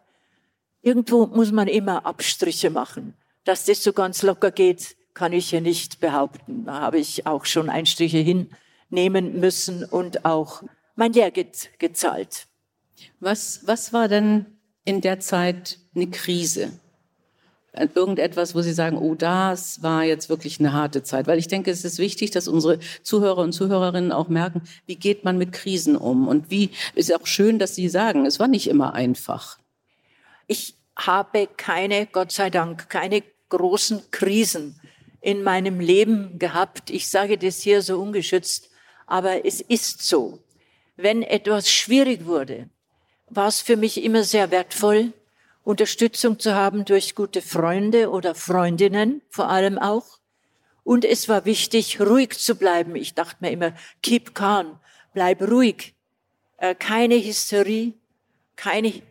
Irgendwo 0.81 1.27
muss 1.27 1.51
man 1.51 1.67
immer 1.67 2.05
Abstriche 2.05 2.69
machen. 2.69 3.13
Dass 3.43 3.65
das 3.65 3.83
so 3.83 3.93
ganz 3.93 4.21
locker 4.23 4.51
geht, 4.51 4.95
kann 5.13 5.33
ich 5.33 5.49
hier 5.49 5.61
nicht 5.61 5.99
behaupten. 5.99 6.65
Da 6.65 6.81
habe 6.81 6.99
ich 6.99 7.25
auch 7.25 7.45
schon 7.45 7.69
Einstriche 7.69 8.17
hinnehmen 8.17 9.39
müssen 9.39 9.85
und 9.85 10.25
auch 10.25 10.63
mein 10.95 11.13
Lehrgeld 11.13 11.69
gezahlt. 11.79 12.47
Was, 13.19 13.61
was 13.65 13.93
war 13.93 14.07
denn 14.07 14.45
in 14.83 15.01
der 15.01 15.19
Zeit 15.19 15.79
eine 15.95 16.09
Krise? 16.09 16.79
Irgendetwas, 17.73 18.53
wo 18.53 18.61
Sie 18.61 18.73
sagen, 18.73 18.97
oh, 18.97 19.15
das 19.15 19.81
war 19.81 20.03
jetzt 20.03 20.27
wirklich 20.27 20.59
eine 20.59 20.73
harte 20.73 21.03
Zeit. 21.03 21.27
Weil 21.27 21.39
ich 21.39 21.47
denke, 21.47 21.71
es 21.71 21.85
ist 21.85 21.99
wichtig, 21.99 22.31
dass 22.31 22.49
unsere 22.49 22.79
Zuhörer 23.01 23.41
und 23.41 23.53
Zuhörerinnen 23.53 24.11
auch 24.11 24.27
merken, 24.27 24.63
wie 24.87 24.97
geht 24.97 25.23
man 25.23 25.37
mit 25.37 25.53
Krisen 25.53 25.95
um? 25.95 26.27
Und 26.27 26.51
wie, 26.51 26.71
ist 26.95 27.13
auch 27.15 27.25
schön, 27.25 27.59
dass 27.59 27.75
Sie 27.75 27.87
sagen, 27.87 28.25
es 28.25 28.39
war 28.39 28.49
nicht 28.49 28.67
immer 28.67 28.93
einfach. 28.93 29.57
Ich 30.47 30.75
habe 30.97 31.47
keine, 31.55 32.07
Gott 32.07 32.33
sei 32.33 32.49
Dank, 32.49 32.89
keine 32.89 33.23
großen 33.47 34.11
Krisen 34.11 34.79
in 35.21 35.43
meinem 35.43 35.79
Leben 35.79 36.39
gehabt. 36.39 36.89
Ich 36.89 37.09
sage 37.09 37.37
das 37.37 37.61
hier 37.61 37.81
so 37.81 38.01
ungeschützt, 38.01 38.69
aber 39.07 39.45
es 39.45 39.61
ist 39.61 40.05
so. 40.05 40.39
Wenn 40.97 41.23
etwas 41.23 41.71
schwierig 41.71 42.25
wurde, 42.25 42.69
war 43.29 43.47
es 43.47 43.61
für 43.61 43.77
mich 43.77 44.03
immer 44.03 44.23
sehr 44.23 44.51
wertvoll, 44.51 45.13
Unterstützung 45.63 46.39
zu 46.39 46.55
haben 46.55 46.85
durch 46.85 47.15
gute 47.15 47.41
Freunde 47.41 48.09
oder 48.09 48.35
Freundinnen 48.35 49.21
vor 49.29 49.49
allem 49.49 49.77
auch. 49.77 50.19
Und 50.83 51.05
es 51.05 51.29
war 51.29 51.45
wichtig, 51.45 51.99
ruhig 52.01 52.37
zu 52.39 52.55
bleiben. 52.55 52.95
Ich 52.95 53.13
dachte 53.13 53.37
mir 53.41 53.51
immer, 53.51 53.73
keep 54.01 54.33
calm, 54.33 54.79
bleib 55.13 55.41
ruhig. 55.43 55.93
Äh, 56.57 56.75
keine 56.75 57.15
Hysterie, 57.15 57.93
keine 58.55 59.01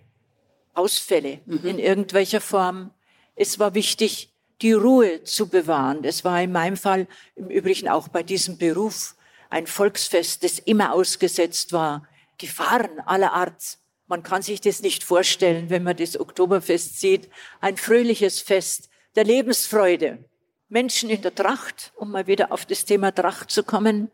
Ausfälle 0.75 1.41
mhm. 1.47 1.67
in 1.67 1.79
irgendwelcher 1.79 2.41
Form. 2.41 2.91
Es 3.37 3.59
war 3.59 3.75
wichtig, 3.75 4.33
die 4.63 4.73
Ruhe 4.73 5.25
zu 5.25 5.49
bewahren. 5.49 6.03
Das 6.03 6.25
war 6.25 6.43
in 6.43 6.53
meinem 6.53 6.77
Fall 6.77 7.07
im 7.37 7.49
Übrigen 7.49 7.89
auch 7.89 8.09
bei 8.09 8.23
diesem 8.23 8.59
Beruf 8.59 9.17
ein 9.49 9.67
Volksfest, 9.67 10.45
das 10.45 10.59
immer 10.59 10.93
ausgesetzt 10.93 11.73
war. 11.73 12.07
Gefahren 12.39 13.01
aller 13.05 13.33
Art. 13.33 13.79
Man 14.11 14.23
kann 14.25 14.43
sich 14.43 14.61
das 14.61 14.83
nicht 14.83 15.05
vorstellen, 15.05 15.71
wenn 15.71 15.85
man 15.85 15.97
das 15.97 16.19
Oktoberfest 16.19 16.99
sieht. 16.99 17.31
Ein 17.61 17.77
fröhliches 17.77 18.41
Fest 18.41 18.91
der 19.15 19.23
Lebensfreude. 19.23 20.25
Menschen 20.69 21.11
in 21.11 21.23
der 21.23 21.33
Tracht, 21.33 21.93
um 21.95 22.11
mal 22.11 22.27
wieder 22.27 22.51
auf 22.51 22.67
das 22.67 22.85
Thema 22.85 23.15
Tracht 23.15 23.53
zu 23.53 23.63
kommen, 23.63 24.11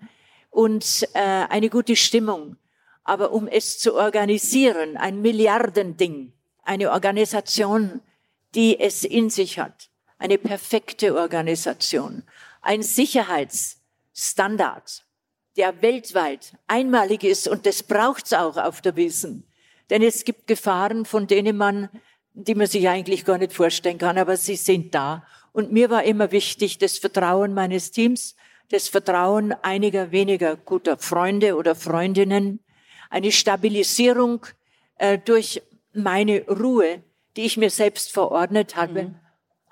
und 0.50 1.08
äh, 1.14 1.46
eine 1.48 1.70
gute 1.70 1.96
Stimmung. 1.96 2.58
Aber 3.04 3.32
um 3.32 3.48
es 3.48 3.78
zu 3.78 3.94
organisieren, 3.94 4.98
ein 4.98 5.22
Milliardending, 5.22 6.34
eine 6.62 6.92
Organisation, 6.92 8.02
die 8.54 8.78
es 8.78 9.02
in 9.02 9.30
sich 9.30 9.58
hat, 9.58 9.88
eine 10.18 10.36
perfekte 10.36 11.16
Organisation, 11.16 12.22
ein 12.60 12.82
Sicherheitsstandard, 12.82 15.06
der 15.56 15.80
weltweit 15.80 16.52
einmalig 16.66 17.24
ist 17.24 17.48
und 17.48 17.64
das 17.64 17.82
braucht's 17.82 18.34
auch 18.34 18.58
auf 18.58 18.82
der 18.82 18.96
Wiesen. 18.96 19.46
Denn 19.90 20.02
es 20.02 20.24
gibt 20.24 20.46
Gefahren, 20.46 21.04
von 21.04 21.26
denen 21.26 21.56
man, 21.56 21.88
die 22.34 22.54
man 22.54 22.66
sich 22.66 22.88
eigentlich 22.88 23.24
gar 23.24 23.38
nicht 23.38 23.52
vorstellen 23.52 23.98
kann, 23.98 24.18
aber 24.18 24.36
sie 24.36 24.56
sind 24.56 24.94
da. 24.94 25.24
Und 25.52 25.72
mir 25.72 25.90
war 25.90 26.04
immer 26.04 26.32
wichtig, 26.32 26.78
das 26.78 26.98
Vertrauen 26.98 27.54
meines 27.54 27.90
Teams, 27.90 28.36
das 28.70 28.88
Vertrauen 28.88 29.54
einiger 29.62 30.10
weniger 30.10 30.56
guter 30.56 30.96
Freunde 30.96 31.56
oder 31.56 31.74
Freundinnen, 31.74 32.60
eine 33.10 33.30
Stabilisierung 33.30 34.44
äh, 34.98 35.18
durch 35.18 35.62
meine 35.92 36.44
Ruhe, 36.48 37.02
die 37.36 37.42
ich 37.42 37.56
mir 37.56 37.70
selbst 37.70 38.12
verordnet 38.12 38.76
habe, 38.76 39.04
mhm 39.04 39.14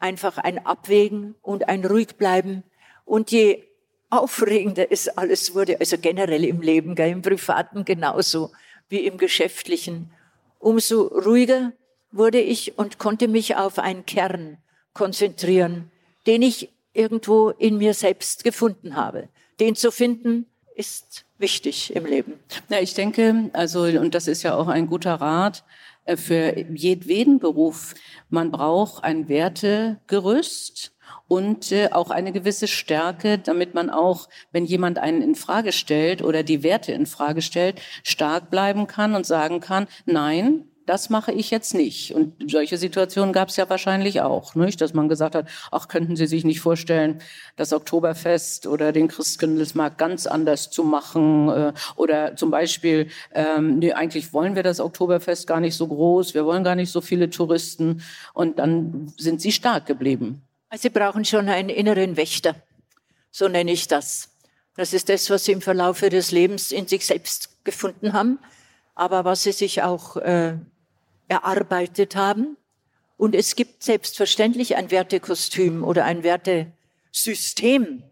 einfach 0.05 0.37
ein 0.37 0.65
Abwägen 0.67 1.35
und 1.41 1.67
ein 1.67 1.85
Ruhigbleiben. 1.85 2.63
Und 3.07 3.31
je 3.31 3.65
aufregender 4.11 4.93
es 4.93 5.09
alles 5.09 5.55
wurde, 5.55 5.81
also 5.81 5.97
generell 5.97 6.45
im 6.45 6.61
Leben, 6.61 6.95
im 6.95 7.23
Privaten 7.23 7.87
genauso 7.87 8.53
wie 8.89 9.07
im 9.07 9.19
Geschäftlichen, 9.19 10.11
umso 10.59 11.03
ruhiger 11.07 11.73
wurde 12.13 12.41
ich 12.41 12.79
und 12.79 12.99
konnte 12.99 13.29
mich 13.29 13.57
auf 13.57 13.79
einen 13.79 14.07
Kern 14.07 14.59
konzentrieren, 14.93 15.91
den 16.27 16.43
ich 16.43 16.71
irgendwo 16.93 17.51
in 17.51 17.79
mir 17.79 17.95
selbst 17.95 18.45
gefunden 18.45 18.97
habe. 18.97 19.29
Den 19.61 19.75
zu 19.75 19.91
finden 19.91 20.47
ist 20.77 21.25
wichtig 21.39 21.95
im 21.95 22.07
Leben. 22.07 22.35
Ja, 22.69 22.81
ich 22.81 22.95
denke, 22.95 23.51
also, 23.53 23.83
und 23.83 24.15
das 24.15 24.29
ist 24.29 24.43
ja 24.43 24.57
auch 24.57 24.69
ein 24.69 24.87
guter 24.87 25.15
Rat, 25.15 25.65
äh, 26.05 26.17
für 26.17 26.59
jedweden 26.75 27.39
Beruf. 27.39 27.95
Man 28.29 28.51
braucht 28.51 29.05
ein 29.05 29.29
Wertegerüst 29.29 30.94
und 31.29 31.73
äh, 31.73 31.91
auch 31.93 32.11
eine 32.11 32.33
gewisse 32.33 32.69
Stärke, 32.69 33.39
damit 33.39 33.75
man 33.75 33.91
auch, 33.91 34.29
wenn 34.53 34.65
jemand 34.65 34.99
einen 34.99 35.23
in 35.23 35.35
Frage 35.35 35.73
stellt 35.73 36.23
oder 36.23 36.43
die 36.43 36.63
Werte 36.63 36.93
in 36.93 37.07
Frage 37.07 37.43
stellt, 37.43 37.81
stark 38.03 38.51
bleiben 38.51 38.87
kann 38.87 39.15
und 39.15 39.27
sagen 39.27 39.61
kann, 39.61 39.87
nein, 40.07 40.69
das 40.87 41.09
mache 41.09 41.33
ich 41.33 41.51
jetzt 41.51 41.75
nicht. 41.75 42.15
Und 42.15 42.51
solche 42.51 42.77
Situationen 42.77 43.33
gab 43.33 43.49
es 43.49 43.57
ja 43.57 43.69
wahrscheinlich 43.69 44.21
auch, 44.21 44.55
nicht? 44.55 44.81
dass 44.81 44.93
man 44.93 45.09
gesagt 45.09 45.35
hat, 45.35 45.49
ach, 45.71 45.89
könnten 45.89 46.17
Sie 46.17 46.27
sich 46.27 46.45
nicht 46.45 46.61
vorstellen, 46.61 47.21
das 47.57 47.73
Oktoberfest 47.73 48.67
oder 48.67 48.93
den 48.93 49.09
Christkindlesmarkt 49.09 49.99
ganz 49.99 50.27
anders 50.27 50.71
zu 50.71 50.85
machen? 50.85 51.49
Äh, 51.49 51.73
oder 51.97 52.37
zum 52.37 52.51
Beispiel, 52.51 53.09
ähm, 53.33 53.79
nee, 53.79 53.93
eigentlich 53.93 54.33
wollen 54.33 54.57
wir 54.57 54.63
das 54.63 54.81
Oktoberfest 54.81 55.47
gar 55.47 55.61
nicht 55.61 55.75
so 55.75 55.89
groß, 55.89 56.35
wir 56.35 56.45
wollen 56.45 56.65
gar 56.65 56.75
nicht 56.75 56.93
so 56.93 57.01
viele 57.01 57.31
Touristen. 57.31 58.03
Und 58.35 58.59
dann 58.59 59.13
sind 59.17 59.41
Sie 59.41 59.53
stark 59.53 59.87
geblieben. 59.87 60.44
Sie 60.77 60.91
brauchen 60.91 61.25
schon 61.25 61.49
einen 61.49 61.69
inneren 61.69 62.17
Wächter, 62.17 62.57
so 63.31 63.49
nenne 63.49 63.73
ich 63.73 63.89
das. 63.89 64.31
Das 64.77 64.93
ist 64.93 65.09
das, 65.09 65.31
was 65.31 65.45
sie 65.45 65.53
im 65.53 65.61
Verlauf 65.61 66.03
ihres 66.03 66.33
Lebens 66.33 66.73
in 66.73 66.89
sich 66.89 67.07
selbst 67.07 67.65
gefunden 67.65 68.13
haben, 68.13 68.39
aber 68.95 69.25
was 69.25 69.45
sie 69.45 69.53
sich 69.53 69.83
auch 69.83 70.17
äh, 70.17 70.57
erarbeitet 71.29 72.17
haben. 72.17 72.57
Und 73.17 73.35
es 73.35 73.55
gibt 73.55 73.85
selbstverständlich 73.85 74.77
ein 74.77 74.91
Wertekostüm 74.91 75.85
oder 75.85 76.05
ein 76.05 76.25
Wertesystem, 76.25 78.03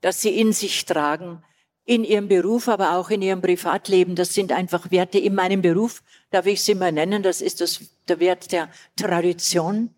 das 0.00 0.20
sie 0.20 0.38
in 0.38 0.52
sich 0.52 0.84
tragen, 0.84 1.42
in 1.84 2.04
ihrem 2.04 2.28
Beruf, 2.28 2.68
aber 2.68 2.96
auch 2.96 3.10
in 3.10 3.22
ihrem 3.22 3.40
Privatleben. 3.40 4.16
Das 4.16 4.34
sind 4.34 4.52
einfach 4.52 4.90
Werte 4.90 5.18
in 5.18 5.34
meinem 5.34 5.62
Beruf, 5.62 6.02
darf 6.30 6.46
ich 6.46 6.62
sie 6.62 6.74
mal 6.74 6.92
nennen. 6.92 7.22
Das 7.22 7.40
ist 7.40 7.60
das, 7.60 7.80
der 8.08 8.18
Wert 8.18 8.50
der 8.52 8.68
Tradition. 8.96 9.94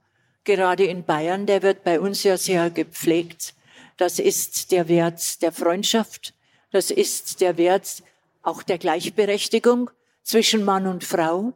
Gerade 0.51 0.83
in 0.83 1.05
Bayern, 1.05 1.47
der 1.47 1.63
wird 1.63 1.85
bei 1.85 2.01
uns 2.01 2.25
ja 2.25 2.37
sehr 2.37 2.71
gepflegt. 2.71 3.55
Das 3.99 4.19
ist 4.19 4.73
der 4.73 4.89
Wert 4.89 5.43
der 5.43 5.53
Freundschaft. 5.53 6.35
Das 6.73 6.91
ist 6.91 7.41
der 7.41 7.57
Wert 7.57 8.03
auch 8.43 8.65
der 8.65 8.79
Gleichberechtigung 8.79 9.91
zwischen 10.25 10.65
Mann 10.65 10.89
und 10.89 11.05
Frau. 11.05 11.53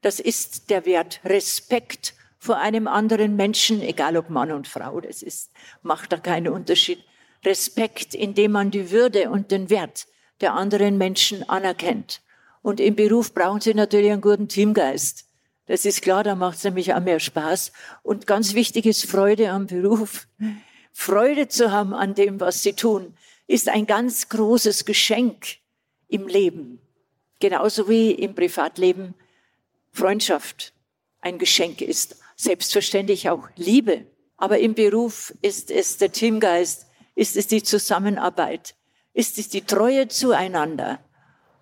Das 0.00 0.20
ist 0.20 0.70
der 0.70 0.86
Wert 0.86 1.20
Respekt 1.26 2.14
vor 2.38 2.56
einem 2.56 2.88
anderen 2.88 3.36
Menschen, 3.36 3.82
egal 3.82 4.16
ob 4.16 4.30
Mann 4.30 4.52
und 4.52 4.68
Frau, 4.68 5.02
das 5.02 5.20
ist, 5.20 5.50
macht 5.82 6.10
da 6.10 6.16
keinen 6.16 6.48
Unterschied. 6.48 7.04
Respekt, 7.44 8.14
indem 8.14 8.52
man 8.52 8.70
die 8.70 8.90
Würde 8.90 9.28
und 9.28 9.50
den 9.50 9.68
Wert 9.68 10.06
der 10.40 10.54
anderen 10.54 10.96
Menschen 10.96 11.46
anerkennt. 11.46 12.22
Und 12.62 12.80
im 12.80 12.96
Beruf 12.96 13.34
brauchen 13.34 13.60
Sie 13.60 13.74
natürlich 13.74 14.12
einen 14.12 14.22
guten 14.22 14.48
Teamgeist. 14.48 15.26
Das 15.66 15.86
ist 15.86 16.02
klar, 16.02 16.22
da 16.22 16.34
macht 16.34 16.58
es 16.58 16.64
nämlich 16.64 16.92
auch 16.92 17.00
mehr 17.00 17.20
Spaß. 17.20 17.72
Und 18.02 18.26
ganz 18.26 18.54
wichtig 18.54 18.84
ist 18.84 19.06
Freude 19.06 19.50
am 19.50 19.66
Beruf. 19.66 20.26
Freude 20.92 21.48
zu 21.48 21.72
haben 21.72 21.94
an 21.94 22.14
dem, 22.14 22.38
was 22.38 22.62
Sie 22.62 22.74
tun, 22.74 23.16
ist 23.46 23.68
ein 23.68 23.86
ganz 23.86 24.28
großes 24.28 24.84
Geschenk 24.84 25.56
im 26.08 26.26
Leben. 26.26 26.80
Genauso 27.40 27.88
wie 27.88 28.10
im 28.10 28.34
Privatleben 28.34 29.14
Freundschaft 29.90 30.74
ein 31.20 31.38
Geschenk 31.38 31.80
ist. 31.80 32.16
Selbstverständlich 32.36 33.30
auch 33.30 33.48
Liebe. 33.56 34.06
Aber 34.36 34.58
im 34.58 34.74
Beruf 34.74 35.32
ist 35.40 35.70
es 35.70 35.96
der 35.96 36.12
Teamgeist, 36.12 36.86
ist 37.14 37.36
es 37.36 37.46
die 37.46 37.62
Zusammenarbeit? 37.62 38.74
Ist 39.14 39.38
es 39.38 39.48
die 39.48 39.62
Treue 39.62 40.08
zueinander? 40.08 40.98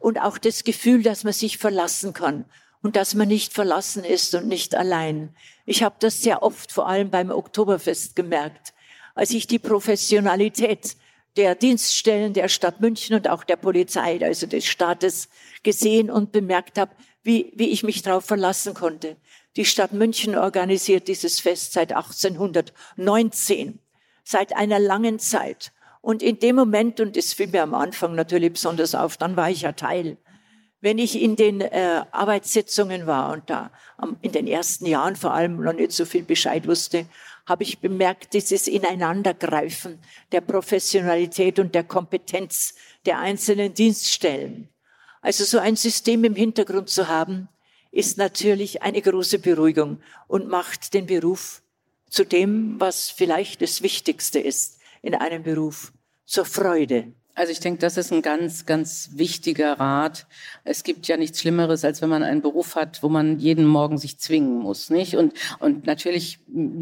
Und 0.01 0.19
auch 0.19 0.39
das 0.39 0.65
Gefühl, 0.65 1.03
dass 1.03 1.23
man 1.23 1.33
sich 1.33 1.59
verlassen 1.59 2.13
kann 2.13 2.47
und 2.83 2.97
dass 2.97 3.15
man 3.15 3.29
nicht 3.29 3.53
verlassen 3.53 4.05
ist 4.05 4.35
und 4.35 4.49
nicht 4.49 4.75
allein. 4.75 5.35
Ich 5.65 5.83
habe 5.83 5.97
das 6.01 6.21
sehr 6.21 6.43
oft, 6.43 6.73
vor 6.73 6.89
allem 6.89 7.11
beim 7.11 7.31
Oktoberfest 7.31 8.17
gemerkt, 8.17 8.75
als 9.15 9.31
ich 9.31 9.47
die 9.47 9.59
Professionalität 9.59 10.97
der 11.37 11.55
Dienststellen 11.55 12.35
der 12.35 12.49
Stadt 12.49 12.81
München 12.81 13.17
und 13.17 13.29
auch 13.29 13.45
der 13.45 13.57
Polizei, 13.57 14.21
also 14.23 14.47
des 14.47 14.67
Staates, 14.67 15.29
gesehen 15.63 16.11
und 16.11 16.33
bemerkt 16.33 16.79
habe, 16.79 16.93
wie, 17.23 17.53
wie 17.55 17.71
ich 17.71 17.83
mich 17.83 18.03
darauf 18.03 18.25
verlassen 18.25 18.75
konnte. 18.75 19.17
Die 19.57 19.65
Stadt 19.65 19.93
München 19.93 20.37
organisiert 20.37 21.09
dieses 21.09 21.41
Fest 21.41 21.73
seit 21.73 21.93
1819 21.93 23.79
seit 24.25 24.57
einer 24.57 24.79
langen 24.79 25.19
Zeit. 25.19 25.73
Und 26.01 26.23
in 26.23 26.39
dem 26.39 26.57
Moment, 26.57 27.01
und 27.01 27.17
das 27.17 27.33
fiel 27.33 27.49
mir 27.49 27.63
am 27.63 27.75
Anfang 27.75 28.15
natürlich 28.15 28.53
besonders 28.53 28.95
auf, 28.95 29.17
dann 29.17 29.37
war 29.37 29.51
ich 29.51 29.63
ja 29.63 29.73
Teil. 29.73 30.17
Wenn 30.83 30.99
ich 30.99 31.23
in 31.23 31.37
den 31.37 31.61
äh, 31.61 32.05
Arbeitssitzungen 32.11 33.07
war 33.07 33.33
und 33.33 33.49
da 33.49 33.71
am, 33.97 34.17
in 34.21 34.33
den 34.33 34.49
ersten 34.49 34.85
Jahren 34.85 35.15
vor 35.15 35.33
allem 35.33 35.63
noch 35.63 35.73
nicht 35.73 35.93
so 35.93 36.05
viel 36.05 36.25
Bescheid 36.25 36.67
wusste, 36.67 37.07
habe 37.47 37.63
ich 37.63 37.79
bemerkt, 37.79 38.35
dieses 38.35 38.67
Ineinandergreifen 38.67 40.01
der 40.33 40.41
Professionalität 40.41 41.61
und 41.61 41.77
der 41.77 41.85
Kompetenz 41.85 42.75
der 43.07 43.21
einzelnen 43.21 43.75
Dienststellen. 43.75 44.69
Also 45.21 45.45
so 45.45 45.61
ein 45.61 45.77
System 45.77 46.25
im 46.25 46.35
Hintergrund 46.35 46.91
zu 46.91 47.07
haben, 47.07 47.49
ist 47.93 48.19
natürlich 48.19 48.83
eine 48.83 49.03
große 49.03 49.39
Beruhigung 49.39 50.01
und 50.27 50.49
macht 50.49 50.95
den 50.95 51.07
Beruf 51.07 51.63
zu 52.11 52.25
dem, 52.25 52.81
was 52.81 53.09
vielleicht 53.09 53.63
das 53.63 53.83
Wichtigste 53.83 54.41
ist 54.41 54.81
in 55.01 55.15
einem 55.15 55.45
Beruf, 55.45 55.93
zur 56.25 56.45
Freude. 56.45 57.13
Also 57.35 57.51
ich 57.51 57.61
denke, 57.61 57.79
das 57.79 57.97
ist 57.97 58.13
ein 58.13 58.21
ganz, 58.21 58.67
ganz 58.67 59.11
wichtiger 59.15 59.81
Rat. 59.81 60.27
Es 60.65 60.83
gibt 60.83 61.09
ja 61.09 61.17
nichts 61.17 61.41
Schlimmeres, 61.41 61.83
als 61.85 62.03
wenn 62.03 62.11
man 62.11 62.23
einen 62.23 62.43
Beruf 62.43 62.77
hat, 62.77 63.03
wo 63.03 63.09
man 63.09 63.39
jeden 63.39 63.65
Morgen 63.65 63.97
sich 63.97 64.19
zwingen 64.19 64.59
muss, 64.59 64.91
nicht? 64.91 65.17
Und, 65.17 65.33
und 65.59 65.87
natürlich 65.87 66.41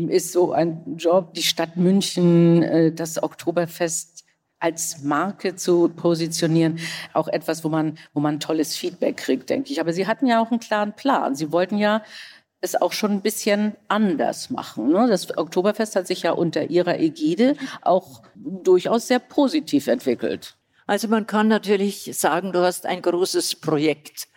ist 0.09 0.33
so 0.33 0.53
ein 0.53 0.97
Job, 0.97 1.35
die 1.35 1.45
Stadt 1.45 1.77
München, 1.77 2.65
äh, 2.65 2.93
das 2.93 3.23
Oktoberfest 3.23 4.25
als 4.59 5.03
Marke 5.03 5.55
zu 5.55 5.89
positionieren, 5.89 6.81
auch 7.15 7.29
etwas, 7.29 7.65
wo 7.65 7.69
man, 7.69 7.97
wo 8.13 8.21
man 8.21 8.41
tolles 8.41 8.77
Feedback 8.77 9.17
kriegt, 9.17 9.51
denke 9.51 9.73
ich. 9.73 9.81
Aber 9.81 9.93
Sie 9.93 10.07
hatten 10.07 10.27
ja 10.27 10.43
auch 10.43 10.51
einen 10.51 10.61
klaren 10.61 10.93
Plan. 10.95 11.35
Sie 11.35 11.51
wollten 11.51 11.79
ja 11.79 12.03
es 12.61 12.81
auch 12.81 12.93
schon 12.93 13.13
ein 13.13 13.23
bisschen 13.23 13.75
anders 13.89 14.51
machen. 14.51 14.91
Ne? 14.91 15.07
Das 15.09 15.37
Oktoberfest 15.37 15.97
hat 15.97 16.07
sich 16.07 16.23
ja 16.23 16.33
unter 16.33 16.69
ihrer 16.71 16.99
Ägide 16.99 17.57
auch 17.83 18.23
durchaus 18.35 19.09
sehr 19.09 19.19
positiv 19.19 19.87
entwickelt. 19.87 20.57
Also 20.87 21.09
man 21.09 21.27
kann 21.27 21.49
natürlich 21.49 22.11
sagen, 22.19 22.53
du 22.53 22.61
hast 22.61 22.85
ein 22.85 23.01
großes 23.01 23.57
Projekt, 23.57 24.29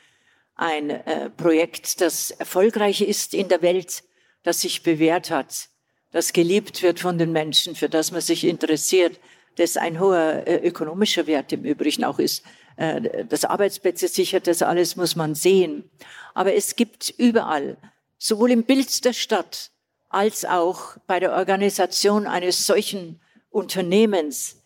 ein 0.55 0.91
äh, 0.91 1.29
Projekt, 1.31 1.99
das 1.99 2.31
erfolgreich 2.31 3.01
ist 3.01 3.33
in 3.33 3.49
der 3.49 3.61
Welt, 3.61 4.03
das 4.43 4.61
sich 4.61 4.83
bewährt 4.83 5.31
hat, 5.31 5.69
das 6.11 6.31
geliebt 6.31 6.83
wird 6.83 6.99
von 6.99 7.17
den 7.17 7.31
Menschen, 7.31 7.75
für 7.75 7.89
das 7.89 8.11
man 8.11 8.21
sich 8.21 8.43
interessiert, 8.43 9.19
das 9.55 9.77
ein 9.77 9.99
hoher 9.99 10.47
äh, 10.47 10.67
ökonomischer 10.67 11.27
Wert 11.27 11.51
im 11.53 11.63
Übrigen 11.63 12.03
auch 12.03 12.19
ist. 12.19 12.43
Äh, 12.75 13.25
das 13.25 13.45
Arbeitsplätze 13.45 14.07
sichert, 14.07 14.47
das 14.47 14.61
alles 14.61 14.95
muss 14.95 15.15
man 15.15 15.35
sehen. 15.35 15.89
Aber 16.35 16.53
es 16.53 16.75
gibt 16.75 17.13
überall 17.17 17.77
sowohl 18.23 18.51
im 18.51 18.63
Bild 18.63 19.03
der 19.03 19.11
Stadt 19.11 19.71
als 20.07 20.45
auch 20.45 20.95
bei 21.07 21.19
der 21.19 21.33
Organisation 21.33 22.25
eines 22.25 22.65
solchen 22.65 23.19
Unternehmens 23.49 24.63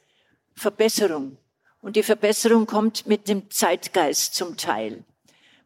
Verbesserung. 0.53 1.37
Und 1.81 1.95
die 1.95 2.03
Verbesserung 2.03 2.67
kommt 2.67 3.07
mit 3.07 3.27
dem 3.27 3.49
Zeitgeist 3.49 4.35
zum 4.35 4.57
Teil. 4.57 5.03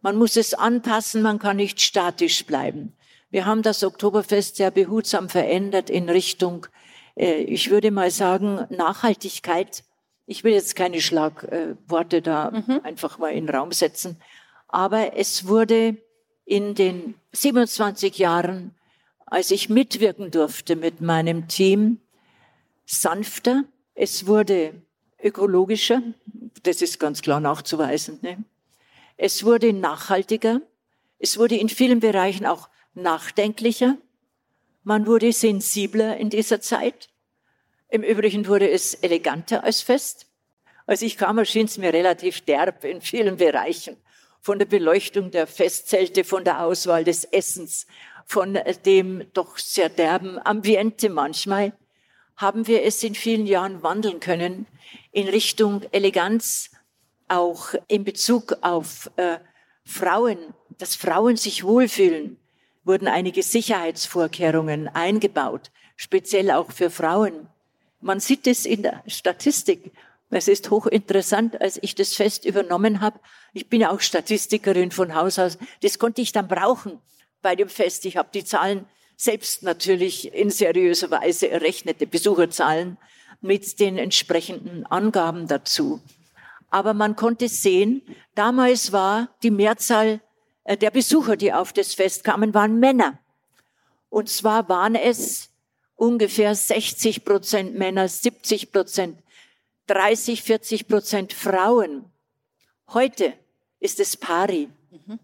Man 0.01 0.15
muss 0.15 0.37
es 0.37 0.53
anpassen, 0.53 1.21
man 1.21 1.37
kann 1.37 1.57
nicht 1.57 1.81
statisch 1.81 2.45
bleiben. 2.45 2.93
Wir 3.29 3.45
haben 3.45 3.61
das 3.61 3.83
Oktoberfest 3.83 4.55
sehr 4.55 4.71
behutsam 4.71 5.27
verändert 5.27 5.89
in 5.89 6.09
Richtung, 6.09 6.67
äh, 7.17 7.41
ich 7.43 7.71
würde 7.71 7.91
mal 7.91 8.09
sagen, 8.09 8.65
Nachhaltigkeit. 8.69 9.83
Ich 10.25 10.45
will 10.45 10.53
jetzt 10.53 10.77
keine 10.77 11.01
Schlagworte 11.01 12.21
da 12.21 12.51
mhm. 12.51 12.79
einfach 12.83 13.17
mal 13.17 13.33
in 13.33 13.47
den 13.47 13.55
Raum 13.55 13.73
setzen, 13.73 14.21
aber 14.69 15.17
es 15.17 15.47
wurde 15.47 15.97
in 16.51 16.75
den 16.75 17.15
27 17.31 18.17
Jahren, 18.17 18.75
als 19.25 19.51
ich 19.51 19.69
mitwirken 19.69 20.31
durfte 20.31 20.75
mit 20.75 20.99
meinem 20.99 21.47
Team, 21.47 22.01
sanfter. 22.85 23.63
Es 23.95 24.27
wurde 24.27 24.73
ökologischer. 25.23 26.03
Das 26.63 26.81
ist 26.81 26.99
ganz 26.99 27.21
klar 27.21 27.39
nachzuweisen. 27.39 28.19
Ne? 28.21 28.43
Es 29.15 29.45
wurde 29.45 29.71
nachhaltiger. 29.71 30.59
Es 31.19 31.37
wurde 31.37 31.55
in 31.55 31.69
vielen 31.69 32.01
Bereichen 32.01 32.45
auch 32.45 32.67
nachdenklicher. 32.95 33.95
Man 34.83 35.07
wurde 35.07 35.31
sensibler 35.31 36.17
in 36.17 36.29
dieser 36.29 36.59
Zeit. 36.59 37.07
Im 37.87 38.03
Übrigen 38.03 38.45
wurde 38.45 38.69
es 38.69 38.93
eleganter 38.95 39.63
als 39.63 39.79
fest. 39.79 40.27
Als 40.85 41.01
ich 41.01 41.15
kam, 41.15 41.37
erschien 41.37 41.67
es 41.67 41.77
mir 41.77 41.93
relativ 41.93 42.41
derb 42.41 42.83
in 42.83 42.99
vielen 42.99 43.37
Bereichen 43.37 43.95
von 44.41 44.57
der 44.59 44.65
Beleuchtung 44.65 45.31
der 45.31 45.47
Festzelte, 45.47 46.23
von 46.23 46.43
der 46.43 46.63
Auswahl 46.63 47.03
des 47.03 47.23
Essens, 47.25 47.85
von 48.25 48.57
dem 48.85 49.25
doch 49.33 49.57
sehr 49.57 49.89
derben 49.89 50.39
Ambiente 50.43 51.09
manchmal, 51.09 51.73
haben 52.37 52.65
wir 52.65 52.83
es 52.83 53.03
in 53.03 53.13
vielen 53.13 53.45
Jahren 53.45 53.83
wandeln 53.83 54.19
können 54.19 54.65
in 55.11 55.27
Richtung 55.27 55.83
Eleganz, 55.91 56.71
auch 57.27 57.75
in 57.87 58.03
Bezug 58.03 58.57
auf 58.61 59.11
äh, 59.15 59.37
Frauen, 59.85 60.37
dass 60.77 60.95
Frauen 60.95 61.37
sich 61.37 61.63
wohlfühlen, 61.63 62.37
wurden 62.83 63.07
einige 63.07 63.43
Sicherheitsvorkehrungen 63.43 64.87
eingebaut, 64.87 65.71
speziell 65.95 66.49
auch 66.51 66.71
für 66.71 66.89
Frauen. 66.89 67.47
Man 67.99 68.19
sieht 68.19 68.47
es 68.47 68.65
in 68.65 68.81
der 68.81 69.03
Statistik. 69.05 69.91
Es 70.31 70.47
ist 70.47 70.69
hochinteressant, 70.69 71.59
als 71.61 71.77
ich 71.81 71.93
das 71.93 72.15
Fest 72.15 72.45
übernommen 72.45 73.01
habe. 73.01 73.19
Ich 73.53 73.67
bin 73.67 73.81
ja 73.81 73.91
auch 73.91 73.99
Statistikerin 73.99 74.91
von 74.91 75.13
Haus 75.13 75.37
aus. 75.37 75.57
Das 75.81 75.99
konnte 75.99 76.21
ich 76.21 76.31
dann 76.31 76.47
brauchen 76.47 76.99
bei 77.41 77.55
dem 77.55 77.67
Fest. 77.67 78.05
Ich 78.05 78.15
habe 78.15 78.29
die 78.33 78.45
Zahlen 78.45 78.85
selbst 79.17 79.61
natürlich 79.61 80.33
in 80.33 80.49
seriöser 80.49 81.11
Weise 81.11 81.49
errechnete 81.49 82.07
Besucherzahlen 82.07 82.97
mit 83.41 83.79
den 83.79 83.97
entsprechenden 83.97 84.85
Angaben 84.85 85.47
dazu. 85.47 86.01
Aber 86.69 86.93
man 86.93 87.17
konnte 87.17 87.49
sehen, 87.49 88.01
damals 88.33 88.93
war 88.93 89.29
die 89.43 89.51
Mehrzahl 89.51 90.21
äh, 90.63 90.77
der 90.77 90.91
Besucher, 90.91 91.35
die 91.35 91.51
auf 91.51 91.73
das 91.73 91.93
Fest 91.93 92.23
kamen, 92.23 92.53
waren 92.53 92.79
Männer. 92.79 93.19
Und 94.09 94.29
zwar 94.29 94.69
waren 94.69 94.95
es 94.95 95.49
ungefähr 95.95 96.55
60 96.55 97.25
Prozent 97.25 97.77
Männer, 97.77 98.07
70 98.07 98.71
Prozent 98.71 99.19
30, 99.87 100.43
40 100.43 100.87
Prozent 100.87 101.33
Frauen. 101.33 102.05
Heute 102.89 103.33
ist 103.79 103.99
es 103.99 104.17
pari. 104.17 104.69
Mhm. 104.89 105.19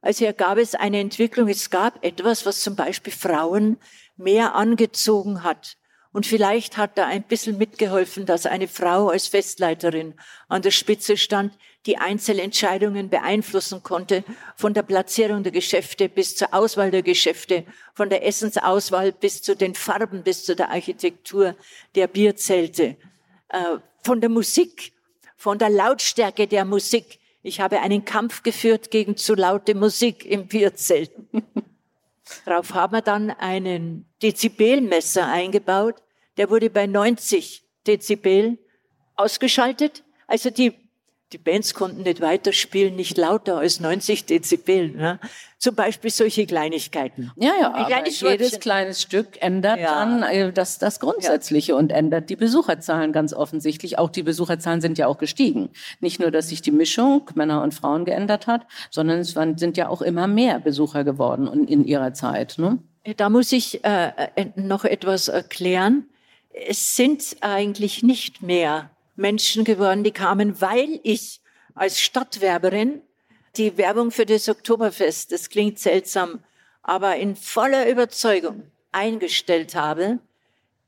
Also 0.00 0.18
hier 0.18 0.32
gab 0.34 0.58
es 0.58 0.74
eine 0.74 1.00
Entwicklung, 1.00 1.48
es 1.48 1.70
gab 1.70 2.04
etwas, 2.04 2.44
was 2.44 2.60
zum 2.60 2.76
Beispiel 2.76 3.12
Frauen 3.12 3.78
mehr 4.16 4.54
angezogen 4.54 5.42
hat. 5.42 5.78
Und 6.12 6.26
vielleicht 6.26 6.76
hat 6.76 6.96
da 6.96 7.06
ein 7.06 7.24
bisschen 7.24 7.58
mitgeholfen, 7.58 8.24
dass 8.24 8.46
eine 8.46 8.68
Frau 8.68 9.08
als 9.08 9.26
Festleiterin 9.26 10.14
an 10.46 10.62
der 10.62 10.70
Spitze 10.70 11.16
stand, 11.16 11.52
die 11.86 11.98
Einzelentscheidungen 11.98 13.08
beeinflussen 13.08 13.82
konnte, 13.82 14.22
von 14.54 14.74
der 14.74 14.84
Platzierung 14.84 15.42
der 15.42 15.50
Geschäfte 15.50 16.08
bis 16.08 16.36
zur 16.36 16.54
Auswahl 16.54 16.92
der 16.92 17.02
Geschäfte, 17.02 17.64
von 17.94 18.10
der 18.10 18.24
Essensauswahl 18.24 19.10
bis 19.10 19.42
zu 19.42 19.56
den 19.56 19.74
Farben, 19.74 20.22
bis 20.22 20.44
zu 20.44 20.54
der 20.54 20.70
Architektur 20.70 21.56
der 21.96 22.06
Bierzelte, 22.06 22.96
von 24.02 24.20
der 24.20 24.30
Musik, 24.30 24.92
von 25.36 25.58
der 25.58 25.70
Lautstärke 25.70 26.46
der 26.46 26.64
Musik. 26.64 27.20
Ich 27.42 27.60
habe 27.60 27.80
einen 27.80 28.04
Kampf 28.04 28.42
geführt 28.42 28.90
gegen 28.90 29.16
zu 29.16 29.34
laute 29.34 29.74
Musik 29.74 30.24
im 30.24 30.46
Bierzelt. 30.46 31.10
Darauf 32.46 32.72
haben 32.72 32.94
wir 32.94 33.02
dann 33.02 33.30
einen 33.30 34.06
Dezibelmesser 34.22 35.26
eingebaut. 35.26 35.96
Der 36.36 36.50
wurde 36.50 36.70
bei 36.70 36.86
90 36.86 37.62
Dezibel 37.86 38.58
ausgeschaltet. 39.16 40.04
Also 40.26 40.50
die 40.50 40.72
die 41.34 41.38
Bands 41.38 41.74
konnten 41.74 42.02
nicht 42.04 42.20
weiterspielen, 42.20 42.94
nicht 42.94 43.18
lauter 43.18 43.58
als 43.58 43.80
90 43.80 44.24
Dezibel. 44.24 44.90
Ne? 44.90 45.18
Zum 45.58 45.74
Beispiel 45.74 46.10
solche 46.10 46.46
Kleinigkeiten. 46.46 47.32
Ja, 47.34 47.52
ja, 47.60 47.74
aber 47.74 48.06
jedes 48.06 48.60
kleines 48.60 49.02
Stück 49.02 49.42
ändert 49.42 49.80
ja. 49.80 49.92
dann 49.92 50.22
äh, 50.22 50.52
das, 50.52 50.78
das 50.78 51.00
Grundsätzliche 51.00 51.72
ja. 51.72 51.78
und 51.78 51.90
ändert 51.90 52.30
die 52.30 52.36
Besucherzahlen 52.36 53.10
ganz 53.10 53.34
offensichtlich. 53.34 53.98
Auch 53.98 54.10
die 54.10 54.22
Besucherzahlen 54.22 54.80
sind 54.80 54.96
ja 54.96 55.08
auch 55.08 55.18
gestiegen. 55.18 55.70
Nicht 55.98 56.20
nur, 56.20 56.30
dass 56.30 56.50
sich 56.50 56.62
die 56.62 56.70
Mischung 56.70 57.28
Männer 57.34 57.62
und 57.62 57.74
Frauen 57.74 58.04
geändert 58.04 58.46
hat, 58.46 58.64
sondern 58.92 59.18
es 59.18 59.30
sind 59.32 59.76
ja 59.76 59.88
auch 59.88 60.02
immer 60.02 60.28
mehr 60.28 60.60
Besucher 60.60 61.02
geworden 61.02 61.66
in 61.66 61.84
ihrer 61.84 62.12
Zeit. 62.12 62.58
Ne? 62.58 62.78
Da 63.16 63.28
muss 63.28 63.50
ich 63.50 63.84
äh, 63.84 64.12
äh, 64.36 64.46
noch 64.54 64.84
etwas 64.84 65.26
erklären. 65.26 66.06
Es 66.68 66.94
sind 66.94 67.38
eigentlich 67.40 68.04
nicht 68.04 68.40
mehr 68.40 68.90
Menschen 69.16 69.64
geworden, 69.64 70.04
die 70.04 70.12
kamen, 70.12 70.60
weil 70.60 71.00
ich 71.02 71.40
als 71.74 72.00
Stadtwerberin 72.00 73.02
die 73.56 73.76
Werbung 73.76 74.10
für 74.10 74.26
das 74.26 74.48
Oktoberfest, 74.48 75.32
das 75.32 75.48
klingt 75.48 75.78
seltsam, 75.78 76.40
aber 76.82 77.16
in 77.16 77.36
voller 77.36 77.88
Überzeugung 77.88 78.64
eingestellt 78.92 79.74
habe. 79.74 80.18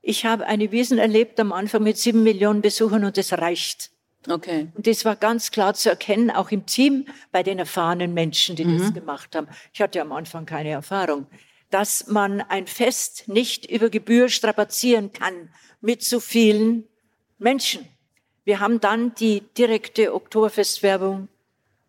Ich 0.03 0.25
habe 0.25 0.47
eine 0.47 0.71
Wiesen 0.73 0.99
erlebt 0.99 1.39
am 1.41 1.53
Anfang 1.53 1.83
mit 1.83 1.99
sieben 1.99 2.23
Millionen 2.23 2.62
Besuchern 2.62 3.05
und 3.05 3.19
es 3.19 3.33
reicht. 3.33 3.91
Okay. 4.29 4.69
Und 4.75 4.87
das 4.87 5.05
war 5.05 5.17
ganz 5.17 5.51
klar 5.51 5.75
zu 5.75 5.89
erkennen, 5.89 6.31
auch 6.31 6.51
im 6.51 6.67
Team 6.67 7.07
bei 7.33 7.43
den 7.43 7.59
erfahrenen 7.59 8.12
Menschen, 8.12 8.57
die 8.57 8.65
mhm. 8.65 8.79
das 8.79 8.95
gemacht 8.95 9.35
haben. 9.35 9.49
Ich 9.73 9.81
hatte 9.81 10.01
am 10.01 10.12
Anfang 10.12 10.47
keine 10.47 10.71
Erfahrung, 10.71 11.27
dass 11.71 12.09
man 12.09 12.41
ein 12.41 12.67
Fest 12.67 13.29
nicht 13.29 13.71
über 13.71 13.91
Gebühr 13.91 14.29
strapazieren 14.29 15.12
kann 15.12 15.51
mit 15.81 16.03
so 16.03 16.21
vielen 16.21 16.85
Menschen. 17.39 17.89
Wir 18.47 18.61
haben 18.61 18.79
dann 18.81 19.13
die 19.17 19.41
direkte 19.41 20.15
Oktoberfestwerbung 20.15 21.27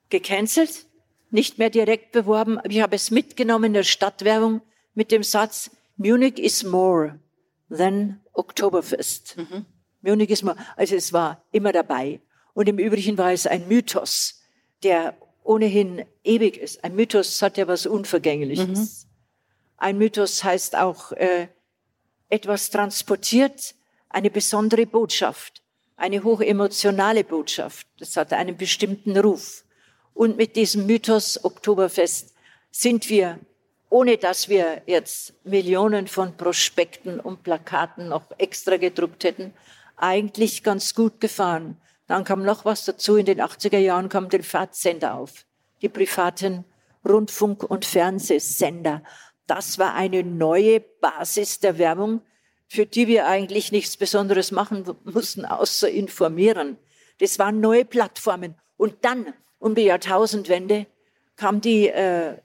gecancelt, 0.09 0.87
nicht 1.29 1.59
mehr 1.59 1.69
direkt 1.69 2.11
beworben. 2.13 2.59
Ich 2.67 2.81
habe 2.81 2.95
es 2.95 3.11
mitgenommen 3.11 3.65
in 3.65 3.73
der 3.73 3.83
Stadtwerbung 3.83 4.61
mit 4.95 5.11
dem 5.11 5.21
Satz, 5.21 5.69
Munich 5.97 6.39
is 6.39 6.63
more 6.63 7.19
than 7.69 8.21
Oktoberfest. 8.33 9.37
Mhm. 9.37 9.67
Munich 10.01 10.31
is 10.31 10.41
more. 10.41 10.57
Also 10.75 10.95
es 10.95 11.13
war 11.13 11.43
immer 11.51 11.71
dabei. 11.73 12.21
Und 12.55 12.67
im 12.67 12.79
Übrigen 12.79 13.19
war 13.19 13.31
es 13.31 13.45
ein 13.45 13.67
Mythos, 13.67 14.41
der 14.81 15.15
ohnehin 15.43 16.05
ewig 16.23 16.57
ist. 16.57 16.83
Ein 16.83 16.95
Mythos 16.95 17.39
hat 17.43 17.57
ja 17.57 17.67
was 17.67 17.85
Unvergängliches. 17.85 18.67
Mhm. 19.05 19.09
Ein 19.77 19.97
Mythos 19.99 20.43
heißt 20.43 20.75
auch 20.75 21.11
äh, 21.11 21.49
etwas 22.29 22.71
transportiert, 22.71 23.75
eine 24.09 24.31
besondere 24.31 24.87
Botschaft 24.87 25.61
eine 25.97 26.23
hochemotionale 26.23 27.23
Botschaft. 27.23 27.87
Das 27.99 28.15
hat 28.15 28.31
einen 28.31 28.55
bestimmten 28.55 29.17
Ruf. 29.17 29.65
Und 30.13 30.37
mit 30.37 30.55
diesem 30.55 30.85
Mythos 30.85 31.43
Oktoberfest 31.43 32.33
sind 32.71 33.09
wir, 33.09 33.39
ohne 33.89 34.17
dass 34.17 34.47
wir 34.47 34.83
jetzt 34.85 35.33
Millionen 35.43 36.07
von 36.07 36.37
Prospekten 36.37 37.19
und 37.19 37.43
Plakaten 37.43 38.09
noch 38.09 38.25
extra 38.37 38.77
gedruckt 38.77 39.23
hätten, 39.23 39.53
eigentlich 39.95 40.63
ganz 40.63 40.93
gut 40.93 41.19
gefahren. 41.19 41.77
Dann 42.05 42.23
kam 42.23 42.43
noch 42.43 42.63
was 42.63 42.85
dazu. 42.85 43.17
In 43.17 43.25
den 43.25 43.41
80er 43.41 43.79
Jahren 43.79 44.09
kam 44.09 44.29
der 44.29 44.43
Fahrtsender 44.43 45.15
auf. 45.15 45.45
Die 45.81 45.89
privaten 45.89 46.63
Rundfunk- 47.05 47.63
und 47.63 47.85
Fernsehsender. 47.85 49.01
Das 49.47 49.79
war 49.79 49.93
eine 49.93 50.23
neue 50.23 50.79
Basis 50.79 51.59
der 51.59 51.77
Werbung, 51.77 52.21
für 52.67 52.85
die 52.85 53.07
wir 53.07 53.27
eigentlich 53.27 53.71
nichts 53.71 53.97
Besonderes 53.97 54.51
machen 54.51 54.85
mussten, 55.05 55.45
außer 55.45 55.89
informieren. 55.89 56.77
Das 57.19 57.39
waren 57.39 57.59
neue 57.59 57.85
Plattformen. 57.85 58.55
Und 58.77 58.93
dann, 59.01 59.33
um 59.59 59.73
die 59.73 59.83
Jahrtausendwende, 59.83 60.85
kam 61.35 61.61
die 61.61 61.87
äh, 61.87 62.35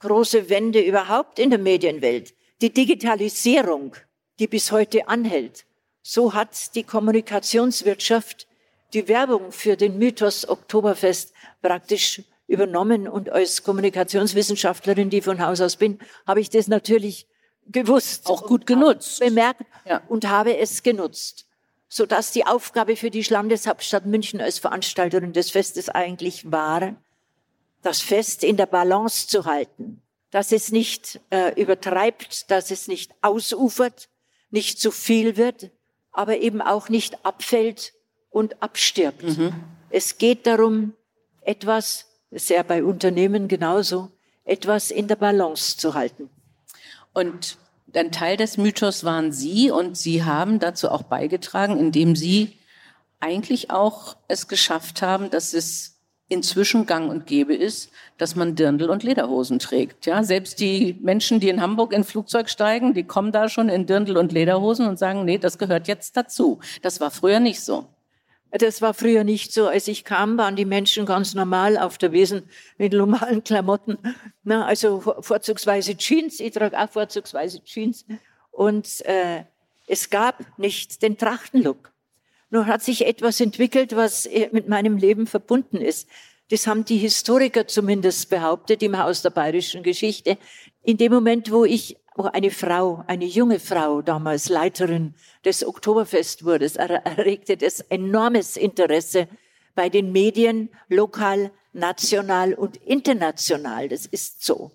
große 0.00 0.48
Wende 0.48 0.80
überhaupt 0.80 1.38
in 1.38 1.50
der 1.50 1.58
Medienwelt. 1.58 2.34
Die 2.60 2.72
Digitalisierung, 2.72 3.94
die 4.38 4.48
bis 4.48 4.72
heute 4.72 5.08
anhält. 5.08 5.64
So 6.02 6.34
hat 6.34 6.74
die 6.74 6.82
Kommunikationswirtschaft 6.82 8.46
die 8.94 9.06
Werbung 9.06 9.52
für 9.52 9.76
den 9.76 9.98
Mythos 9.98 10.48
Oktoberfest 10.48 11.32
praktisch 11.60 12.22
übernommen. 12.46 13.06
Und 13.06 13.30
als 13.30 13.62
Kommunikationswissenschaftlerin, 13.62 15.10
die 15.10 15.20
von 15.20 15.44
Haus 15.44 15.60
aus 15.60 15.76
bin, 15.76 15.98
habe 16.26 16.40
ich 16.40 16.50
das 16.50 16.68
natürlich 16.68 17.26
gewusst. 17.68 18.26
Auch 18.26 18.46
gut 18.46 18.66
genutzt. 18.66 19.20
Bemerkt 19.20 19.62
ja. 19.84 20.02
und 20.08 20.28
habe 20.28 20.56
es 20.56 20.82
genutzt. 20.82 21.46
Sodass 21.88 22.32
die 22.32 22.46
Aufgabe 22.46 22.96
für 22.96 23.10
die 23.10 23.22
Landeshauptstadt 23.22 24.06
München 24.06 24.40
als 24.40 24.58
Veranstalterin 24.58 25.32
des 25.32 25.50
Festes 25.50 25.88
eigentlich 25.88 26.50
war, 26.50 26.96
das 27.82 28.00
Fest 28.00 28.44
in 28.44 28.56
der 28.56 28.66
Balance 28.66 29.26
zu 29.28 29.44
halten. 29.44 30.02
Dass 30.30 30.52
es 30.52 30.70
nicht 30.70 31.20
äh, 31.30 31.58
übertreibt, 31.60 32.50
dass 32.50 32.70
es 32.70 32.88
nicht 32.88 33.12
ausufert, 33.22 34.08
nicht 34.50 34.78
zu 34.78 34.90
viel 34.90 35.36
wird, 35.36 35.70
aber 36.12 36.38
eben 36.38 36.60
auch 36.60 36.88
nicht 36.88 37.24
abfällt 37.24 37.94
und 38.30 38.62
abstirbt. 38.62 39.22
Mhm. 39.22 39.54
Es 39.90 40.18
geht 40.18 40.46
darum, 40.46 40.94
etwas, 41.42 42.06
das 42.30 42.42
ist 42.42 42.50
ja 42.50 42.62
bei 42.62 42.84
Unternehmen 42.84 43.48
genauso, 43.48 44.10
etwas 44.44 44.90
in 44.90 45.08
der 45.08 45.16
Balance 45.16 45.76
zu 45.76 45.94
halten. 45.94 46.28
Und 47.18 47.58
ein 47.96 48.12
Teil 48.12 48.36
des 48.36 48.58
Mythos 48.58 49.02
waren 49.02 49.32
Sie 49.32 49.72
und 49.72 49.96
Sie 49.96 50.22
haben 50.22 50.60
dazu 50.60 50.88
auch 50.88 51.02
beigetragen, 51.02 51.76
indem 51.76 52.14
Sie 52.14 52.56
eigentlich 53.18 53.72
auch 53.72 54.16
es 54.28 54.46
geschafft 54.46 55.02
haben, 55.02 55.28
dass 55.28 55.52
es 55.52 55.98
inzwischen 56.28 56.86
gang 56.86 57.10
und 57.10 57.26
gäbe 57.26 57.56
ist, 57.56 57.90
dass 58.18 58.36
man 58.36 58.54
Dirndl 58.54 58.88
und 58.88 59.02
Lederhosen 59.02 59.58
trägt. 59.58 60.06
Ja, 60.06 60.22
selbst 60.22 60.60
die 60.60 60.96
Menschen, 61.00 61.40
die 61.40 61.48
in 61.48 61.60
Hamburg 61.60 61.92
in 61.92 62.04
Flugzeug 62.04 62.48
steigen, 62.48 62.94
die 62.94 63.02
kommen 63.02 63.32
da 63.32 63.48
schon 63.48 63.68
in 63.68 63.86
Dirndl 63.86 64.16
und 64.16 64.30
Lederhosen 64.30 64.86
und 64.86 64.96
sagen, 64.96 65.24
nee, 65.24 65.38
das 65.38 65.58
gehört 65.58 65.88
jetzt 65.88 66.16
dazu. 66.16 66.60
Das 66.82 67.00
war 67.00 67.10
früher 67.10 67.40
nicht 67.40 67.62
so. 67.62 67.88
Das 68.50 68.80
war 68.80 68.94
früher 68.94 69.24
nicht 69.24 69.52
so. 69.52 69.66
Als 69.66 69.88
ich 69.88 70.04
kam, 70.04 70.38
waren 70.38 70.56
die 70.56 70.64
Menschen 70.64 71.04
ganz 71.04 71.34
normal 71.34 71.76
auf 71.76 71.98
der 71.98 72.12
Wiesen 72.12 72.48
mit 72.78 72.92
normalen 72.92 73.44
Klamotten. 73.44 73.98
Na, 74.42 74.64
also 74.64 75.00
vorzugsweise 75.00 75.96
Jeans. 75.96 76.40
Ich 76.40 76.52
trage 76.52 76.78
auch 76.78 76.88
vorzugsweise 76.88 77.62
Jeans. 77.62 78.06
Und 78.50 79.04
äh, 79.04 79.44
es 79.86 80.10
gab 80.10 80.58
nicht 80.58 81.02
den 81.02 81.18
Trachtenlook. 81.18 81.92
Nur 82.50 82.66
hat 82.66 82.82
sich 82.82 83.06
etwas 83.06 83.40
entwickelt, 83.40 83.94
was 83.94 84.24
äh, 84.24 84.48
mit 84.52 84.68
meinem 84.68 84.96
Leben 84.96 85.26
verbunden 85.26 85.78
ist. 85.78 86.08
Das 86.50 86.66
haben 86.66 86.84
die 86.84 86.96
Historiker 86.96 87.66
zumindest 87.66 88.30
behauptet 88.30 88.82
im 88.82 88.98
Haus 88.98 89.22
der 89.22 89.30
bayerischen 89.30 89.82
Geschichte. 89.82 90.38
In 90.82 90.96
dem 90.96 91.12
Moment, 91.12 91.50
wo 91.50 91.64
ich 91.64 91.96
wo 92.18 92.24
eine 92.24 92.50
Frau, 92.50 93.04
eine 93.06 93.26
junge 93.26 93.60
Frau, 93.60 94.02
damals 94.02 94.48
Leiterin 94.48 95.14
des 95.44 95.64
Oktoberfest 95.64 96.44
wurde, 96.44 96.68
erregte 96.76 97.56
das 97.56 97.80
enormes 97.80 98.56
Interesse 98.56 99.28
bei 99.76 99.88
den 99.88 100.10
Medien, 100.10 100.68
lokal, 100.88 101.52
national 101.72 102.54
und 102.54 102.76
international. 102.78 103.88
Das 103.88 104.04
ist 104.04 104.44
so. 104.44 104.72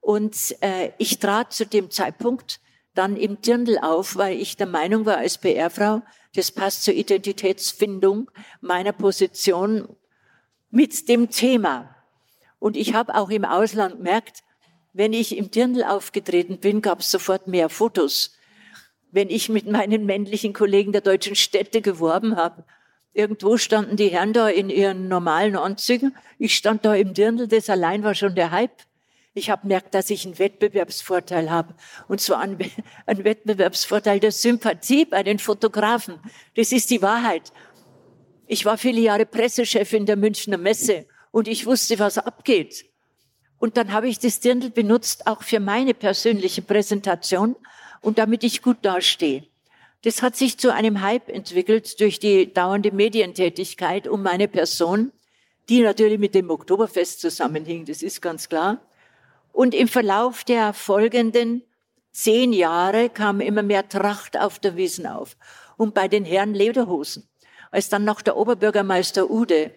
Und 0.00 0.36
äh, 0.60 0.92
ich 0.98 1.18
trat 1.18 1.52
zu 1.52 1.66
dem 1.66 1.90
Zeitpunkt 1.90 2.60
dann 2.94 3.16
im 3.16 3.42
Dirndl 3.42 3.78
auf, 3.78 4.14
weil 4.14 4.40
ich 4.40 4.56
der 4.56 4.68
Meinung 4.68 5.04
war 5.04 5.16
als 5.16 5.38
PR-Frau, 5.38 6.02
das 6.36 6.52
passt 6.52 6.84
zur 6.84 6.94
Identitätsfindung 6.94 8.30
meiner 8.60 8.92
Position 8.92 9.88
mit 10.70 11.08
dem 11.08 11.30
Thema. 11.30 11.94
Und 12.58 12.76
ich 12.76 12.94
habe 12.94 13.14
auch 13.14 13.30
im 13.30 13.44
Ausland 13.44 13.96
gemerkt, 13.96 14.42
wenn 14.92 15.12
ich 15.12 15.36
im 15.36 15.50
Dirndl 15.50 15.84
aufgetreten 15.84 16.58
bin, 16.58 16.80
gab 16.80 17.00
es 17.00 17.10
sofort 17.10 17.48
mehr 17.48 17.68
Fotos. 17.68 18.36
wenn 19.16 19.30
ich 19.30 19.48
mit 19.48 19.66
meinen 19.66 20.04
männlichen 20.04 20.52
Kollegen 20.52 20.92
der 20.92 21.00
deutschen 21.00 21.36
Städte 21.36 21.80
geworben 21.80 22.36
habe. 22.36 22.64
Irgendwo 23.14 23.56
standen 23.56 23.96
die 23.96 24.08
Herren 24.08 24.34
da 24.34 24.48
in 24.48 24.68
ihren 24.68 25.08
normalen 25.08 25.56
Anzügen. 25.56 26.14
Ich 26.38 26.54
stand 26.54 26.84
da 26.84 26.94
im 26.94 27.14
Dirndl, 27.14 27.48
das 27.48 27.70
allein 27.70 28.02
war 28.04 28.14
schon 28.14 28.34
der 28.34 28.50
Hype. 28.50 28.82
Ich 29.32 29.48
habe 29.48 29.66
merkt, 29.66 29.94
dass 29.94 30.10
ich 30.10 30.26
einen 30.26 30.38
Wettbewerbsvorteil 30.38 31.50
habe. 31.50 31.74
Und 32.08 32.20
zwar 32.20 32.40
einen, 32.40 32.58
einen 33.06 33.24
Wettbewerbsvorteil 33.24 34.20
der 34.20 34.32
Sympathie 34.32 35.06
bei 35.06 35.22
den 35.22 35.38
Fotografen. 35.38 36.18
Das 36.54 36.72
ist 36.72 36.90
die 36.90 37.00
Wahrheit. 37.00 37.52
Ich 38.46 38.64
war 38.64 38.78
viele 38.78 39.00
Jahre 39.00 39.26
Pressechefin 39.26 40.06
der 40.06 40.16
Münchner 40.16 40.56
Messe 40.56 41.06
und 41.32 41.48
ich 41.48 41.66
wusste, 41.66 41.98
was 41.98 42.18
abgeht. 42.18 42.86
Und 43.58 43.76
dann 43.76 43.92
habe 43.92 44.08
ich 44.08 44.18
das 44.18 44.40
Dirndl 44.40 44.70
benutzt, 44.70 45.26
auch 45.26 45.42
für 45.42 45.60
meine 45.60 45.94
persönliche 45.94 46.62
Präsentation 46.62 47.56
und 48.02 48.18
damit 48.18 48.44
ich 48.44 48.62
gut 48.62 48.78
dastehe. 48.82 49.44
Das 50.02 50.22
hat 50.22 50.36
sich 50.36 50.58
zu 50.58 50.72
einem 50.72 51.00
Hype 51.00 51.28
entwickelt 51.28 51.98
durch 51.98 52.20
die 52.20 52.52
dauernde 52.52 52.92
Medientätigkeit 52.92 54.06
um 54.06 54.22
meine 54.22 54.46
Person, 54.46 55.10
die 55.68 55.80
natürlich 55.80 56.20
mit 56.20 56.34
dem 56.34 56.50
Oktoberfest 56.50 57.20
zusammenhing, 57.20 57.84
das 57.86 58.02
ist 58.02 58.22
ganz 58.22 58.48
klar. 58.48 58.80
Und 59.52 59.74
im 59.74 59.88
Verlauf 59.88 60.44
der 60.44 60.72
folgenden 60.72 61.62
zehn 62.12 62.52
Jahre 62.52 63.08
kam 63.08 63.40
immer 63.40 63.62
mehr 63.62 63.88
Tracht 63.88 64.38
auf 64.38 64.60
der 64.60 64.76
Wiesen 64.76 65.06
auf. 65.06 65.36
Und 65.76 65.94
bei 65.94 66.06
den 66.08 66.24
Herren 66.24 66.54
Lederhosen. 66.54 67.28
Als 67.76 67.90
dann 67.90 68.04
noch 68.04 68.22
der 68.22 68.38
Oberbürgermeister 68.38 69.30
Ude, 69.30 69.70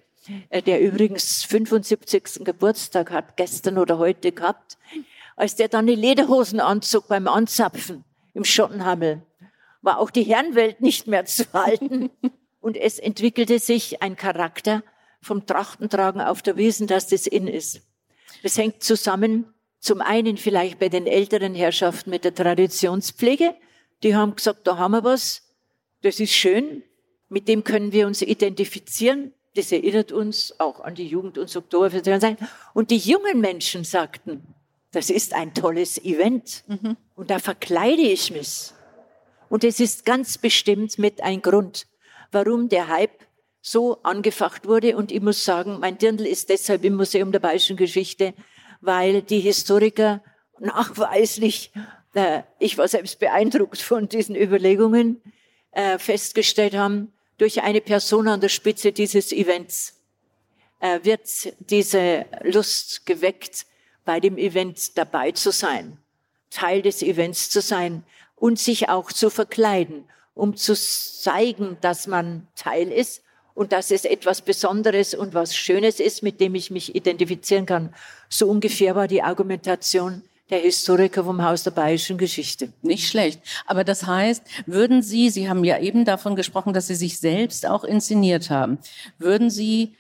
äh, 0.50 0.62
der 0.62 0.80
übrigens 0.80 1.44
75. 1.44 2.46
Geburtstag 2.46 3.12
hat, 3.12 3.36
gestern 3.36 3.78
oder 3.78 3.98
heute 3.98 4.32
gehabt, 4.32 4.78
als 5.36 5.58
der 5.58 5.68
dann 5.68 5.86
die 5.86 5.96
Lederhosen 5.96 6.62
anzog 6.62 7.10
beim 7.10 7.28
Anzapfen 7.28 8.06
im 8.34 8.46
Schottenhammel, 8.46 9.22
war 9.82 10.00
auch 10.00 10.12
die 10.12 10.24
Herrenwelt 10.24 10.80
nicht 10.80 11.08
mehr 11.08 11.26
zu 11.26 11.44
halten. 11.54 12.10
Und 12.62 12.78
es 12.78 13.00
entwickelte 13.00 13.60
sich 13.60 14.02
ein 14.02 14.16
Charakter 14.16 14.82
vom 15.22 15.46
Trachtentragen 15.46 16.22
auf 16.22 16.42
der 16.42 16.56
Wiesen, 16.56 16.88
dass 16.88 17.08
das 17.08 17.28
in 17.28 17.50
ist. 17.50 17.82
Das 18.44 18.58
hängt 18.58 18.82
zusammen, 18.82 19.54
zum 19.82 20.00
einen 20.00 20.38
vielleicht 20.38 20.80
bei 20.80 20.88
den 20.88 21.06
älteren 21.06 21.54
Herrschaften 21.54 22.12
mit 22.12 22.24
der 22.24 22.34
Traditionspflege. 22.34 23.56
Die 24.04 24.16
haben 24.16 24.38
gesagt, 24.38 24.68
da 24.68 24.78
haben 24.78 24.92
wir 24.92 25.04
was, 25.04 25.44
das 26.02 26.22
ist 26.22 26.32
schön, 26.32 26.84
mit 27.30 27.48
dem 27.48 27.64
können 27.64 27.92
wir 27.92 28.08
uns 28.08 28.22
identifizieren. 28.22 29.34
Das 29.56 29.72
erinnert 29.72 30.12
uns 30.12 30.60
auch 30.60 30.80
an 30.82 30.96
die 30.96 31.08
Jugend 31.08 31.38
und 31.38 31.56
Oktoberfest. 31.56 32.10
Und 32.74 32.92
die 32.92 32.98
jungen 32.98 33.40
Menschen 33.40 33.84
sagten, 33.84 34.44
das 34.92 35.10
ist 35.10 35.34
ein 35.34 35.54
tolles 35.54 36.04
Event. 36.04 36.64
Mhm. 36.68 36.98
Und 37.16 37.30
da 37.30 37.40
verkleide 37.40 38.02
ich 38.02 38.32
mich. 38.32 38.72
Und 39.50 39.64
es 39.64 39.80
ist 39.80 40.06
ganz 40.06 40.38
bestimmt 40.38 40.98
mit 40.98 41.22
ein 41.22 41.42
Grund, 41.42 41.88
warum 42.32 42.70
der 42.70 42.88
Hype 42.88 43.26
so 43.62 44.02
angefacht 44.04 44.68
wurde. 44.68 44.96
Und 44.96 45.12
ich 45.12 45.22
muss 45.22 45.44
sagen, 45.44 45.80
mein 45.80 45.98
Dirndl 45.98 46.26
ist 46.26 46.50
deshalb 46.50 46.84
im 46.84 46.96
Museum 46.96 47.32
der 47.32 47.40
Bayerischen 47.40 47.78
Geschichte, 47.78 48.34
weil 48.82 49.22
die 49.22 49.40
Historiker 49.40 50.24
nachweislich, 50.60 51.72
äh, 52.14 52.44
ich 52.60 52.78
war 52.78 52.88
selbst 52.88 53.20
beeindruckt 53.20 53.82
von 53.82 54.08
diesen 54.08 54.36
Überlegungen, 54.36 55.22
äh, 55.72 56.00
festgestellt 56.00 56.76
haben, 56.76 57.14
durch 57.40 57.64
eine 57.64 57.82
Person 57.82 58.28
an 58.28 58.42
der 58.42 58.50
Spitze 58.50 58.92
dieses 58.92 59.32
Events 59.32 59.96
äh, 60.80 61.00
wird 61.04 61.22
diese 61.60 62.26
Lust 62.44 63.06
geweckt, 63.08 63.66
bei 64.06 64.20
dem 64.20 64.38
Event 64.38 64.98
dabei 64.98 65.32
zu 65.32 65.52
sein, 65.52 65.98
Teil 66.50 66.82
des 66.82 67.02
Events 67.02 67.50
zu 67.50 67.62
sein 67.62 68.04
und 68.36 68.60
sich 68.60 68.90
auch 68.90 69.12
zu 69.12 69.30
verkleiden, 69.30 70.04
um 70.34 70.56
zu 70.56 70.76
zeigen, 70.76 71.78
dass 71.82 72.08
man 72.08 72.48
Teil 72.56 72.92
ist 72.92 73.24
und 73.54 73.72
dass 73.72 73.92
es 73.92 74.06
etwas 74.06 74.42
Besonderes 74.42 75.14
und 75.14 75.34
was 75.34 75.56
Schönes 75.56 76.00
ist, 76.00 76.24
mit 76.24 76.40
dem 76.40 76.56
ich 76.56 76.72
mich 76.72 76.96
identifizieren 76.96 77.66
kann. 77.66 77.94
So 78.30 78.50
ungefähr 78.50 78.96
war 78.96 79.08
die 79.08 79.22
Argumentation 79.22 80.24
der 80.50 80.60
Historiker 80.60 81.24
vom 81.24 81.44
Haus 81.44 81.64
der 81.64 81.72
Bayerischen 81.72 82.18
Geschichte. 82.18 82.72
Nicht 82.82 83.08
schlecht. 83.08 83.42
Aber 83.66 83.84
das 83.84 84.06
heißt, 84.06 84.44
würden 84.66 85.02
Sie, 85.02 85.30
Sie 85.30 85.50
haben 85.50 85.64
ja 85.64 85.80
eben 85.80 86.06
davon 86.06 86.36
gesprochen, 86.36 86.74
dass 86.74 86.88
Sie 86.88 86.96
sich 86.96 87.20
selbst 87.20 87.68
auch 87.68 87.84
inszeniert 87.84 88.50
haben, 88.50 88.80
würden 89.18 89.50
Sie 89.50 89.96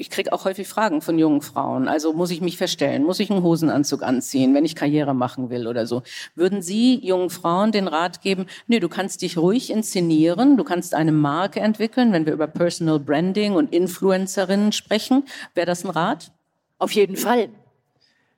ich 0.00 0.08
kriege 0.08 0.32
auch 0.32 0.46
häufig 0.46 0.66
Fragen 0.66 1.02
von 1.02 1.18
jungen 1.18 1.42
Frauen. 1.42 1.86
Also 1.86 2.14
muss 2.14 2.30
ich 2.30 2.40
mich 2.40 2.56
verstellen? 2.56 3.04
Muss 3.04 3.20
ich 3.20 3.30
einen 3.30 3.42
Hosenanzug 3.42 4.02
anziehen, 4.02 4.54
wenn 4.54 4.64
ich 4.64 4.74
Karriere 4.74 5.12
machen 5.12 5.50
will 5.50 5.66
oder 5.66 5.86
so? 5.86 6.02
Würden 6.34 6.62
Sie 6.62 6.98
jungen 7.06 7.28
Frauen 7.28 7.70
den 7.70 7.86
Rat 7.86 8.22
geben, 8.22 8.46
nee, 8.66 8.80
du 8.80 8.88
kannst 8.88 9.20
dich 9.20 9.36
ruhig 9.36 9.70
inszenieren, 9.70 10.56
du 10.56 10.64
kannst 10.64 10.94
eine 10.94 11.12
Marke 11.12 11.60
entwickeln, 11.60 12.14
wenn 12.14 12.24
wir 12.24 12.32
über 12.32 12.46
Personal 12.46 12.98
Branding 12.98 13.52
und 13.52 13.74
Influencerinnen 13.74 14.72
sprechen? 14.72 15.24
Wäre 15.54 15.66
das 15.66 15.84
ein 15.84 15.90
Rat? 15.90 16.32
Auf 16.78 16.92
jeden 16.92 17.18
Fall. 17.18 17.50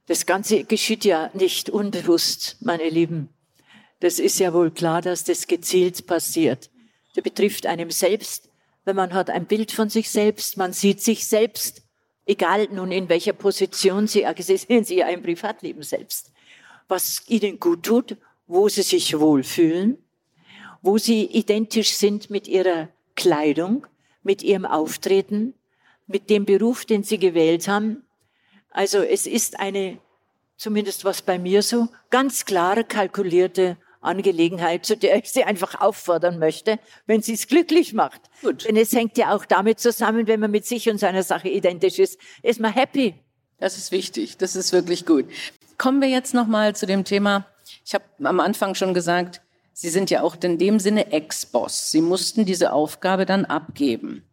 Das 0.06 0.26
Ganze 0.26 0.64
geschieht 0.64 1.04
ja 1.04 1.30
nicht 1.34 1.70
unbewusst, 1.70 2.56
meine 2.60 2.88
Lieben. 2.88 3.28
Das 4.00 4.18
ist 4.18 4.38
ja 4.40 4.52
wohl 4.52 4.70
klar, 4.70 5.00
dass 5.00 5.24
das 5.24 5.46
gezielt 5.46 6.06
passiert. 6.06 6.70
Das 7.14 7.22
betrifft 7.22 7.66
einem 7.66 7.90
selbst 7.90 8.48
wenn 8.84 8.96
man 8.96 9.12
hat 9.14 9.30
ein 9.30 9.46
Bild 9.46 9.72
von 9.72 9.88
sich 9.88 10.10
selbst, 10.10 10.56
man 10.56 10.72
sieht 10.72 11.00
sich 11.00 11.26
selbst, 11.26 11.82
egal 12.26 12.68
nun 12.72 12.90
in 12.90 13.08
welcher 13.08 13.32
Position 13.32 14.06
Sie, 14.06 14.26
Sie 14.38 14.56
sehen 14.56 14.84
Sie 14.84 14.96
ja 14.96 15.08
im 15.08 15.22
Privatleben 15.22 15.82
selbst, 15.82 16.32
was 16.88 17.22
Ihnen 17.28 17.60
gut 17.60 17.84
tut, 17.84 18.16
wo 18.46 18.68
Sie 18.68 18.82
sich 18.82 19.18
wohlfühlen, 19.18 19.98
wo 20.82 20.98
Sie 20.98 21.24
identisch 21.24 21.94
sind 21.94 22.28
mit 22.28 22.48
Ihrer 22.48 22.88
Kleidung, 23.14 23.86
mit 24.22 24.42
Ihrem 24.42 24.64
Auftreten, 24.64 25.54
mit 26.06 26.28
dem 26.28 26.44
Beruf, 26.44 26.84
den 26.84 27.04
Sie 27.04 27.18
gewählt 27.18 27.68
haben. 27.68 28.04
Also 28.72 28.98
es 28.98 29.26
ist 29.26 29.61
eine, 29.61 29.98
zumindest 30.56 31.04
was 31.04 31.22
bei 31.22 31.38
mir 31.38 31.62
so, 31.62 31.88
ganz 32.11 32.44
klare, 32.44 32.85
kalkulierte 32.85 33.76
Angelegenheit, 34.00 34.85
zu 34.85 34.96
der 34.96 35.16
ich 35.16 35.30
Sie 35.30 35.44
einfach 35.44 35.80
auffordern 35.80 36.38
möchte, 36.38 36.78
wenn 37.06 37.22
sie 37.22 37.35
es 37.35 37.46
glücklich 37.46 37.92
macht. 37.92 38.20
Gut. 38.42 38.66
Denn 38.66 38.76
es 38.76 38.92
hängt 38.92 39.16
ja 39.16 39.35
auch 39.35 39.44
damit 39.44 39.78
zusammen, 39.78 40.26
wenn 40.26 40.40
man 40.40 40.50
mit 40.50 40.66
sich 40.66 40.88
und 40.90 40.98
seiner 40.98 41.22
Sache 41.22 41.48
identisch 41.48 41.98
ist, 41.98 42.18
ist 42.42 42.58
man 42.58 42.72
happy. 42.72 43.14
Das 43.58 43.78
ist 43.78 43.92
wichtig. 43.92 44.38
Das 44.38 44.56
ist 44.56 44.72
wirklich 44.72 45.06
gut. 45.06 45.26
Kommen 45.78 46.00
wir 46.00 46.08
jetzt 46.08 46.35
noch 46.35 46.48
mal 46.48 46.74
zu 46.74 46.87
dem 46.87 47.04
Thema. 47.04 47.46
Ich 47.85 47.94
habe 47.94 48.04
am 48.22 48.40
Anfang 48.40 48.74
schon 48.74 48.94
gesagt, 48.94 49.40
Sie 49.74 49.88
sind 49.88 50.11
ja 50.11 50.22
auch 50.22 50.37
in 50.42 50.58
dem 50.58 50.78
Sinne 50.80 51.12
Ex-Boss. 51.12 51.90
Sie 51.90 52.02
mussten 52.02 52.44
diese 52.44 52.72
Aufgabe 52.72 53.24
dann 53.24 53.44
abgeben. 53.44 54.24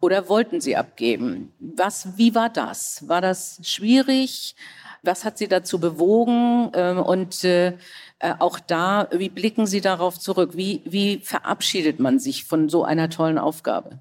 Oder 0.00 0.28
wollten 0.28 0.60
Sie 0.60 0.76
abgeben? 0.76 1.52
Was, 1.58 2.16
wie 2.16 2.34
war 2.34 2.48
das? 2.48 3.06
War 3.06 3.20
das 3.20 3.60
schwierig? 3.62 4.56
Was 5.02 5.24
hat 5.24 5.38
Sie 5.38 5.48
dazu 5.48 5.78
bewogen? 5.78 6.70
Ähm, 6.74 6.98
und 6.98 7.44
äh, 7.44 7.76
äh, 8.18 8.34
auch 8.38 8.58
da, 8.58 9.08
wie 9.12 9.28
blicken 9.28 9.66
Sie 9.66 9.80
darauf 9.80 10.18
zurück? 10.18 10.52
Wie, 10.54 10.82
wie 10.84 11.18
verabschiedet 11.18 12.00
man 12.00 12.18
sich 12.18 12.44
von 12.44 12.68
so 12.68 12.84
einer 12.84 13.10
tollen 13.10 13.38
Aufgabe? 13.38 14.00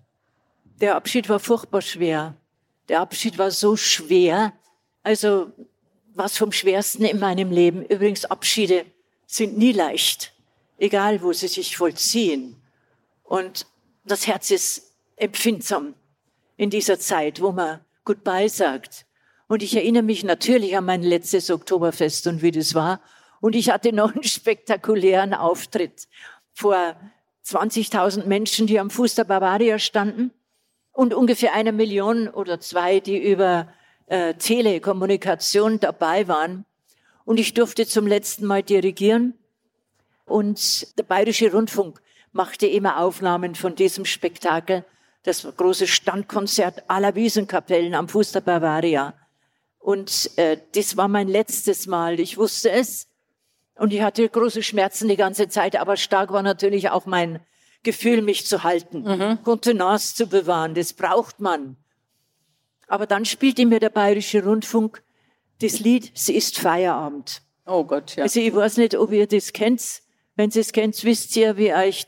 Der 0.80 0.96
Abschied 0.96 1.28
war 1.28 1.40
furchtbar 1.40 1.82
schwer. 1.82 2.36
Der 2.88 3.02
Abschied 3.02 3.38
war 3.38 3.52
so 3.52 3.76
schwer. 3.76 4.54
Also 5.04 5.52
was 6.14 6.38
vom 6.38 6.52
Schwersten 6.52 7.04
in 7.04 7.20
meinem 7.20 7.52
Leben. 7.52 7.84
Übrigens, 7.86 8.26
Abschiede 8.26 8.86
sind 9.26 9.58
nie 9.58 9.72
leicht, 9.72 10.34
egal 10.78 11.22
wo 11.22 11.34
sie 11.34 11.48
sich 11.48 11.78
vollziehen. 11.78 12.56
Und 13.24 13.66
das 14.06 14.28
Herz 14.28 14.52
ist 14.52 14.89
empfindsam 15.20 15.94
in 16.58 16.70
dieser 16.70 17.00
Zeit, 17.00 17.42
wo 17.42 17.52
man 17.52 17.80
Goodbye 18.06 18.50
sagt. 18.50 19.06
Und 19.48 19.64
ich 19.64 19.76
erinnere 19.76 20.04
mich 20.04 20.24
natürlich 20.24 20.78
an 20.78 20.86
mein 20.86 21.04
letztes 21.04 21.50
Oktoberfest 21.50 22.28
und 22.28 22.42
wie 22.42 22.52
das 22.52 22.76
war. 22.76 23.02
Und 23.42 23.56
ich 23.56 23.70
hatte 23.70 23.94
noch 23.94 24.14
einen 24.14 24.24
spektakulären 24.24 25.34
Auftritt 25.34 26.08
vor 26.54 26.96
20.000 27.46 28.26
Menschen, 28.26 28.68
die 28.68 28.80
am 28.80 28.90
Fuß 28.90 29.16
der 29.16 29.24
Bavaria 29.24 29.80
standen 29.80 30.32
und 30.92 31.14
ungefähr 31.14 31.54
eine 31.54 31.72
Million 31.72 32.28
oder 32.28 32.60
zwei, 32.60 33.00
die 33.00 33.18
über 33.18 33.68
äh, 34.08 34.34
Telekommunikation 34.34 35.80
dabei 35.80 36.28
waren. 36.28 36.66
Und 37.26 37.40
ich 37.40 37.54
durfte 37.54 37.86
zum 37.86 38.08
letzten 38.08 38.46
Mal 38.46 38.64
dirigieren. 38.64 39.36
Und 40.26 40.98
der 40.98 41.04
Bayerische 41.04 41.52
Rundfunk 41.52 42.02
machte 42.32 42.68
immer 42.68 43.00
Aufnahmen 43.00 43.56
von 43.56 43.76
diesem 43.76 44.06
Spektakel. 44.06 44.84
Das 45.30 45.48
große 45.58 45.86
Standkonzert 45.86 46.90
aller 46.90 47.14
Wiesenkapellen 47.14 47.94
am 47.94 48.10
Fuß 48.10 48.32
der 48.32 48.42
Bavaria. 48.42 49.14
Und 49.78 50.32
äh, 50.38 50.58
das 50.74 50.98
war 50.98 51.08
mein 51.08 51.28
letztes 51.28 51.86
Mal. 51.86 52.20
Ich 52.20 52.40
wusste 52.40 52.72
es. 52.72 53.08
Und 53.76 53.94
ich 53.94 54.02
hatte 54.02 54.28
große 54.28 54.64
Schmerzen 54.64 55.08
die 55.08 55.18
ganze 55.18 55.48
Zeit, 55.48 55.76
aber 55.76 55.98
stark 55.98 56.34
war 56.34 56.42
natürlich 56.42 56.90
auch 56.90 57.06
mein 57.06 57.42
Gefühl, 57.84 58.24
mich 58.24 58.48
zu 58.48 58.64
halten, 58.64 59.04
mhm. 59.04 59.44
Kontenance 59.44 60.16
zu 60.16 60.26
bewahren. 60.26 60.74
Das 60.74 60.94
braucht 60.94 61.40
man. 61.40 61.78
Aber 62.88 63.06
dann 63.06 63.24
spielte 63.24 63.68
mir 63.68 63.80
der 63.80 63.92
Bayerische 63.92 64.44
Rundfunk 64.44 65.04
das 65.62 65.80
Lied 65.80 66.12
Sie 66.16 66.34
ist 66.34 66.58
Feierabend. 66.58 67.44
Oh 67.68 67.84
Gott, 67.84 68.16
ja. 68.16 68.24
Also 68.24 68.40
ich 68.40 68.56
weiß 68.56 68.78
nicht, 68.78 68.96
ob 68.96 69.12
ihr 69.12 69.28
das 69.28 69.54
kennt. 69.54 70.02
Wenn 70.40 70.52
Sie 70.52 70.62
es 70.62 70.72
kennt, 70.72 71.04
wisst 71.04 71.36
ihr, 71.36 71.58
wie 71.58 71.74
euch 71.74 72.08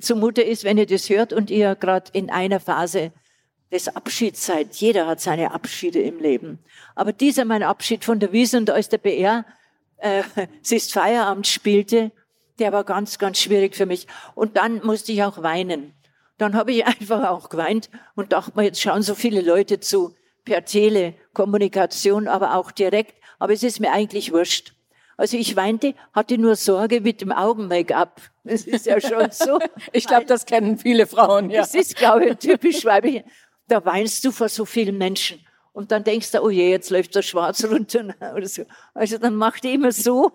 zumute 0.00 0.42
ist, 0.42 0.64
wenn 0.64 0.78
ihr 0.78 0.86
das 0.86 1.08
hört 1.10 1.32
und 1.32 1.48
ihr 1.48 1.76
gerade 1.76 2.10
in 2.12 2.28
einer 2.28 2.58
Phase 2.58 3.12
des 3.70 3.86
Abschieds 3.86 4.44
seid. 4.44 4.74
Jeder 4.74 5.06
hat 5.06 5.20
seine 5.20 5.52
Abschiede 5.52 6.00
im 6.00 6.18
Leben. 6.18 6.58
Aber 6.96 7.12
dieser 7.12 7.44
mein 7.44 7.62
Abschied 7.62 8.04
von 8.04 8.18
der 8.18 8.32
Wiese 8.32 8.58
und 8.58 8.68
als 8.68 8.88
der 8.88 8.98
BR, 8.98 9.44
äh, 9.98 10.24
sie 10.60 10.74
ist 10.74 10.92
Feierabend 10.92 11.46
spielte, 11.46 12.10
der 12.58 12.72
war 12.72 12.82
ganz, 12.82 13.16
ganz 13.16 13.38
schwierig 13.38 13.76
für 13.76 13.86
mich. 13.86 14.08
Und 14.34 14.56
dann 14.56 14.84
musste 14.84 15.12
ich 15.12 15.22
auch 15.22 15.44
weinen. 15.44 15.94
Dann 16.36 16.56
habe 16.56 16.72
ich 16.72 16.84
einfach 16.88 17.28
auch 17.28 17.48
geweint 17.48 17.90
und 18.16 18.32
dachte 18.32 18.54
mir, 18.56 18.64
jetzt 18.64 18.80
schauen 18.82 19.02
so 19.02 19.14
viele 19.14 19.40
Leute 19.40 19.78
zu, 19.78 20.16
per 20.44 20.64
Telekommunikation, 20.64 22.26
aber 22.26 22.56
auch 22.56 22.72
direkt. 22.72 23.14
Aber 23.38 23.52
es 23.52 23.62
ist 23.62 23.78
mir 23.78 23.92
eigentlich 23.92 24.32
wurscht. 24.32 24.74
Also 25.18 25.36
ich 25.36 25.56
weinte, 25.56 25.94
hatte 26.12 26.38
nur 26.38 26.54
Sorge 26.54 27.00
mit 27.00 27.20
dem 27.20 27.32
Augen-Make-up. 27.32 28.22
Das 28.44 28.62
ist 28.62 28.86
ja 28.86 29.00
schon 29.00 29.32
so. 29.32 29.58
ich 29.92 30.06
glaube, 30.06 30.26
das 30.26 30.46
kennen 30.46 30.78
viele 30.78 31.08
Frauen, 31.08 31.50
ja. 31.50 31.62
Das 31.62 31.74
ist, 31.74 31.96
glaube 31.96 32.26
ich, 32.26 32.36
typisch 32.36 32.84
weiblich. 32.84 33.24
Da 33.66 33.84
weinst 33.84 34.24
du 34.24 34.30
vor 34.30 34.48
so 34.48 34.64
vielen 34.64 34.96
Menschen. 34.96 35.44
Und 35.72 35.90
dann 35.90 36.04
denkst 36.04 36.30
du, 36.30 36.40
oh 36.40 36.50
je, 36.50 36.70
jetzt 36.70 36.90
läuft 36.90 37.16
der 37.16 37.22
Schwarz 37.22 37.64
runter 37.64 38.14
oder 38.36 38.46
so. 38.46 38.62
Also 38.94 39.18
dann 39.18 39.34
macht 39.34 39.64
die 39.64 39.74
immer 39.74 39.90
so. 39.90 40.30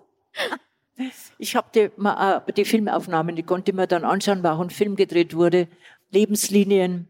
Ich 1.38 1.56
habe 1.56 1.68
die, 1.74 1.80
äh, 1.80 2.52
die 2.54 2.64
Filmaufnahmen, 2.66 3.36
die 3.36 3.42
konnte 3.42 3.72
man 3.72 3.88
dann 3.88 4.04
anschauen, 4.04 4.42
war 4.42 4.58
auch 4.58 4.62
ein 4.62 4.70
Film 4.70 4.96
gedreht 4.96 5.34
wurde, 5.34 5.66
Lebenslinien 6.10 7.08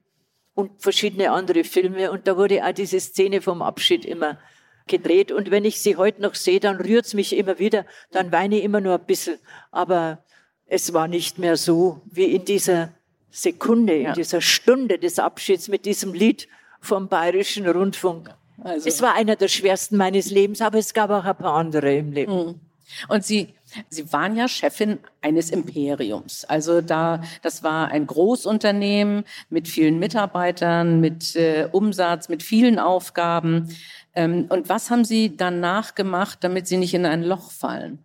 und 0.55 0.81
verschiedene 0.81 1.33
andere 1.33 1.65
Filme. 1.65 2.13
Und 2.13 2.29
da 2.29 2.37
wurde 2.37 2.65
auch 2.65 2.73
diese 2.73 3.01
Szene 3.01 3.43
vom 3.43 3.63
Abschied 3.63 4.05
immer 4.05 4.39
gedreht. 4.87 5.33
Und 5.33 5.51
wenn 5.51 5.64
ich 5.64 5.81
sie 5.81 5.97
heute 5.97 6.23
noch 6.23 6.35
sehe, 6.35 6.61
dann 6.61 6.77
rührt's 6.77 7.14
mich 7.14 7.37
immer 7.37 7.59
wieder. 7.59 7.87
Dann 8.11 8.33
weine 8.33 8.59
ich 8.59 8.64
immer 8.64 8.81
nur 8.81 8.94
ein 8.94 9.07
bisschen. 9.07 9.38
Aber 9.70 10.25
es 10.66 10.92
war 10.92 11.09
nicht 11.09 11.38
mehr 11.38 11.57
so 11.57 12.01
wie 12.07 12.25
in 12.25 12.44
dieser 12.44 12.90
Sekunde, 13.31 13.94
in 13.97 14.12
dieser 14.14 14.40
Stunde 14.40 14.99
des 14.99 15.18
Abschieds 15.18 15.68
mit 15.68 15.87
diesem 15.87 16.14
Lied 16.14 16.49
vom 16.81 17.09
Bayerischen 17.09 17.66
Rundfunk. 17.66 18.31
Also. 18.62 18.88
Es 18.88 19.03
war 19.03 19.14
einer 19.14 19.37
der 19.37 19.49
schwersten 19.49 19.97
meines 19.97 20.31
Lebens, 20.31 20.61
aber 20.61 20.79
es 20.79 20.94
gab 20.94 21.11
auch 21.11 21.25
ein 21.25 21.37
paar 21.37 21.55
andere 21.55 21.97
im 21.97 22.12
Leben. 22.12 22.33
Hm. 22.33 22.61
Und 23.09 23.25
Sie, 23.25 23.55
Sie 23.88 24.12
waren 24.12 24.37
ja 24.37 24.47
Chefin 24.47 24.99
eines 25.20 25.51
Imperiums. 25.51 26.44
Also 26.44 26.81
da, 26.81 27.23
das 27.42 27.62
war 27.62 27.88
ein 27.88 28.07
Großunternehmen 28.07 29.25
mit 29.51 29.68
vielen 29.68 29.99
Mitarbeitern, 29.99 31.01
mit 31.01 31.35
äh, 31.35 31.68
Umsatz, 31.73 32.29
mit 32.29 32.42
vielen 32.42 32.79
Aufgaben. 32.79 33.75
Ähm, 34.14 34.46
und 34.48 34.68
was 34.68 34.90
haben 34.90 35.05
Sie 35.05 35.37
danach 35.37 35.94
gemacht, 35.94 36.38
damit 36.42 36.66
Sie 36.66 36.77
nicht 36.77 36.94
in 36.94 37.07
ein 37.07 37.22
Loch 37.22 37.50
fallen? 37.50 38.05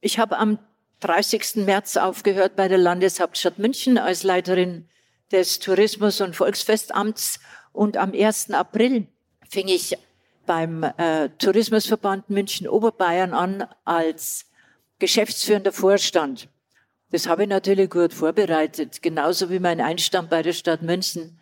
Ich 0.00 0.18
habe 0.18 0.38
am 0.38 0.58
30. 1.00 1.56
März 1.66 1.96
aufgehört 1.96 2.56
bei 2.56 2.68
der 2.68 2.78
Landeshauptstadt 2.78 3.58
München 3.58 3.98
als 3.98 4.22
Leiterin 4.22 4.88
des 5.30 5.58
Tourismus- 5.58 6.20
und 6.20 6.36
Volksfestamts 6.36 7.40
und 7.72 7.96
am 7.96 8.12
1. 8.12 8.50
April 8.52 9.06
fing 9.48 9.68
ich 9.68 9.96
beim 10.46 10.84
äh, 10.84 11.28
Tourismusverband 11.38 12.30
München 12.30 12.68
Oberbayern 12.68 13.34
an 13.34 13.66
als 13.84 14.46
geschäftsführender 14.98 15.72
Vorstand. 15.72 16.48
Das 17.10 17.28
habe 17.28 17.42
ich 17.42 17.48
natürlich 17.48 17.90
gut 17.90 18.14
vorbereitet, 18.14 19.02
genauso 19.02 19.50
wie 19.50 19.58
mein 19.58 19.80
Einstand 19.80 20.30
bei 20.30 20.42
der 20.42 20.52
Stadt 20.52 20.82
München. 20.82 21.38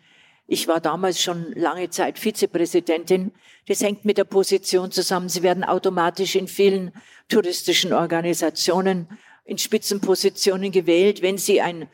Ich 0.47 0.67
war 0.67 0.79
damals 0.79 1.21
schon 1.21 1.53
lange 1.53 1.89
Zeit 1.89 2.19
Vizepräsidentin. 2.19 3.31
Das 3.67 3.81
hängt 3.81 4.05
mit 4.05 4.17
der 4.17 4.25
Position 4.25 4.91
zusammen. 4.91 5.29
Sie 5.29 5.41
werden 5.41 5.63
automatisch 5.63 6.35
in 6.35 6.47
vielen 6.47 6.91
touristischen 7.27 7.93
Organisationen 7.93 9.07
in 9.43 9.57
Spitzenpositionen 9.57 10.71
gewählt, 10.71 11.21
wenn 11.21 11.37
sie 11.37 11.61
ein 11.61 11.87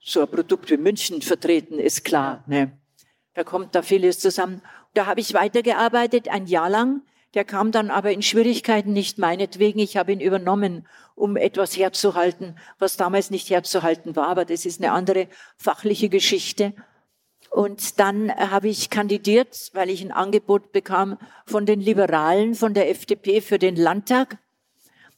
so 0.00 0.20
ein 0.20 0.30
Produkt 0.30 0.70
wie 0.70 0.76
München 0.76 1.20
vertreten, 1.20 1.80
ist 1.80 2.04
klar. 2.04 2.44
Ne? 2.46 2.70
Da 3.34 3.42
kommt 3.42 3.74
da 3.74 3.82
vieles 3.82 4.20
zusammen. 4.20 4.62
Da 4.94 5.06
habe 5.06 5.20
ich 5.20 5.34
weitergearbeitet, 5.34 6.28
ein 6.28 6.46
Jahr 6.46 6.70
lang. 6.70 7.02
Der 7.34 7.44
kam 7.44 7.72
dann 7.72 7.90
aber 7.90 8.12
in 8.12 8.22
Schwierigkeiten, 8.22 8.92
nicht 8.92 9.18
meinetwegen. 9.18 9.80
Ich 9.80 9.96
habe 9.96 10.12
ihn 10.12 10.20
übernommen, 10.20 10.86
um 11.16 11.36
etwas 11.36 11.76
herzuhalten, 11.76 12.56
was 12.78 12.96
damals 12.96 13.30
nicht 13.30 13.50
herzuhalten 13.50 14.14
war. 14.14 14.28
Aber 14.28 14.44
das 14.44 14.64
ist 14.64 14.80
eine 14.80 14.92
andere 14.92 15.26
fachliche 15.56 16.08
Geschichte. 16.08 16.72
Und 17.50 17.98
dann 18.00 18.30
habe 18.34 18.68
ich 18.68 18.90
kandidiert, 18.90 19.70
weil 19.72 19.90
ich 19.90 20.02
ein 20.02 20.12
Angebot 20.12 20.72
bekam 20.72 21.18
von 21.46 21.66
den 21.66 21.80
Liberalen, 21.80 22.54
von 22.54 22.74
der 22.74 22.90
FDP 22.90 23.40
für 23.40 23.58
den 23.58 23.76
Landtag. 23.76 24.38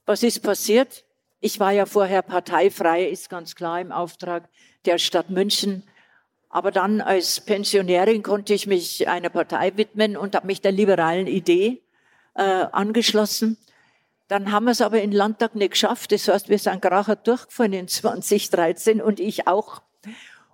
Was 0.06 0.22
ist 0.22 0.42
passiert? 0.42 1.04
Ich 1.40 1.60
war 1.60 1.72
ja 1.72 1.86
vorher 1.86 2.22
parteifrei, 2.22 3.04
ist 3.08 3.30
ganz 3.30 3.54
klar 3.54 3.80
im 3.80 3.92
Auftrag 3.92 4.48
der 4.84 4.98
Stadt 4.98 5.30
München. 5.30 5.84
Aber 6.50 6.70
dann 6.70 7.00
als 7.00 7.40
Pensionärin 7.40 8.22
konnte 8.22 8.54
ich 8.54 8.66
mich 8.66 9.06
einer 9.06 9.28
Partei 9.28 9.76
widmen 9.76 10.16
und 10.16 10.34
habe 10.34 10.46
mich 10.46 10.60
der 10.60 10.72
liberalen 10.72 11.26
Idee 11.26 11.82
äh, 12.34 12.42
angeschlossen. 12.42 13.58
Dann 14.28 14.52
haben 14.52 14.64
wir 14.64 14.72
es 14.72 14.80
aber 14.80 15.00
in 15.00 15.12
Landtag 15.12 15.54
nicht 15.54 15.72
geschafft. 15.72 16.12
Das 16.12 16.28
heißt, 16.28 16.48
wir 16.48 16.58
sind 16.58 16.82
Kracher 16.82 17.16
durchgefallen 17.16 17.72
in 17.72 17.88
2013 17.88 19.00
und 19.00 19.20
ich 19.20 19.46
auch. 19.46 19.82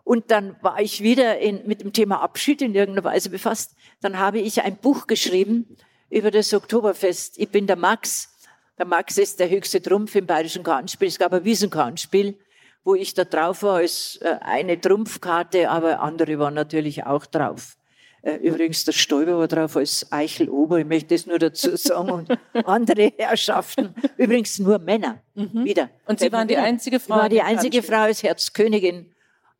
Und 0.04 0.30
dann 0.30 0.56
war 0.60 0.80
ich 0.80 1.02
wieder 1.02 1.38
in, 1.38 1.66
mit 1.66 1.80
dem 1.80 1.92
Thema 1.92 2.20
Abschied 2.20 2.60
in 2.62 2.74
irgendeiner 2.74 3.04
Weise 3.04 3.30
befasst. 3.30 3.74
Dann 4.00 4.18
habe 4.18 4.38
ich 4.38 4.62
ein 4.62 4.76
Buch 4.76 5.06
geschrieben 5.06 5.76
über 6.10 6.30
das 6.30 6.52
Oktoberfest. 6.52 7.38
Ich 7.38 7.48
bin 7.48 7.66
der 7.66 7.76
Max 7.76 8.34
der 8.78 8.86
Max 8.86 9.18
ist 9.18 9.38
der 9.38 9.48
höchste 9.48 9.80
Trumpf 9.80 10.14
im 10.16 10.26
bayerischen 10.26 10.64
Kartenspiel. 10.64 11.08
Es 11.08 11.18
gab 11.18 11.32
ein 11.32 11.44
Wiesenkartenspiel, 11.44 12.36
wo 12.82 12.94
ich 12.94 13.14
da 13.14 13.24
drauf 13.24 13.62
war 13.62 13.76
als 13.76 14.16
äh, 14.20 14.36
eine 14.40 14.80
Trumpfkarte, 14.80 15.70
aber 15.70 16.00
andere 16.00 16.38
waren 16.38 16.54
natürlich 16.54 17.04
auch 17.06 17.24
drauf. 17.26 17.76
Äh, 18.22 18.36
übrigens, 18.36 18.84
der 18.84 18.92
Stäuber 18.92 19.38
war 19.38 19.46
drauf 19.46 19.76
als 19.76 20.10
Eichel 20.10 20.48
Ober, 20.48 20.80
ich 20.80 20.86
möchte 20.86 21.14
das 21.14 21.26
nur 21.26 21.38
dazu 21.38 21.76
sagen, 21.76 22.10
und 22.10 22.38
andere 22.66 23.12
Herrschaften. 23.16 23.94
Übrigens 24.16 24.58
nur 24.58 24.80
Männer, 24.80 25.20
mhm. 25.34 25.64
wieder. 25.64 25.90
Und 26.06 26.18
Sie 26.18 26.32
waren 26.32 26.48
die 26.48 26.56
einzige 26.56 26.98
Frau? 26.98 27.14
Ich 27.14 27.20
war 27.22 27.28
die 27.28 27.42
einzige 27.42 27.82
Frau 27.82 28.02
als 28.02 28.24
Herzkönigin. 28.24 29.13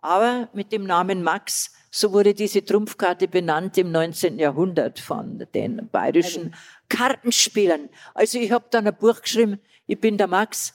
Aber 0.05 0.51
mit 0.53 0.71
dem 0.71 0.85
Namen 0.85 1.23
Max, 1.23 1.73
so 1.91 2.13
wurde 2.13 2.35
diese 2.35 2.63
Trumpfkarte 2.63 3.27
benannt 3.27 3.79
im 3.79 3.91
19. 3.91 4.39
Jahrhundert 4.39 5.01
von 5.01 5.47
den 5.55 5.89
bayerischen 5.91 6.55
Kartenspielern. 6.91 7.89
Also 8.13 8.39
ich 8.39 8.51
habe 8.53 8.67
dann 8.71 8.87
ein 8.87 8.95
Buch 8.95 9.23
geschrieben, 9.23 9.61
ich 9.87 9.99
bin 9.99 10.19
der 10.19 10.27
Max, 10.27 10.75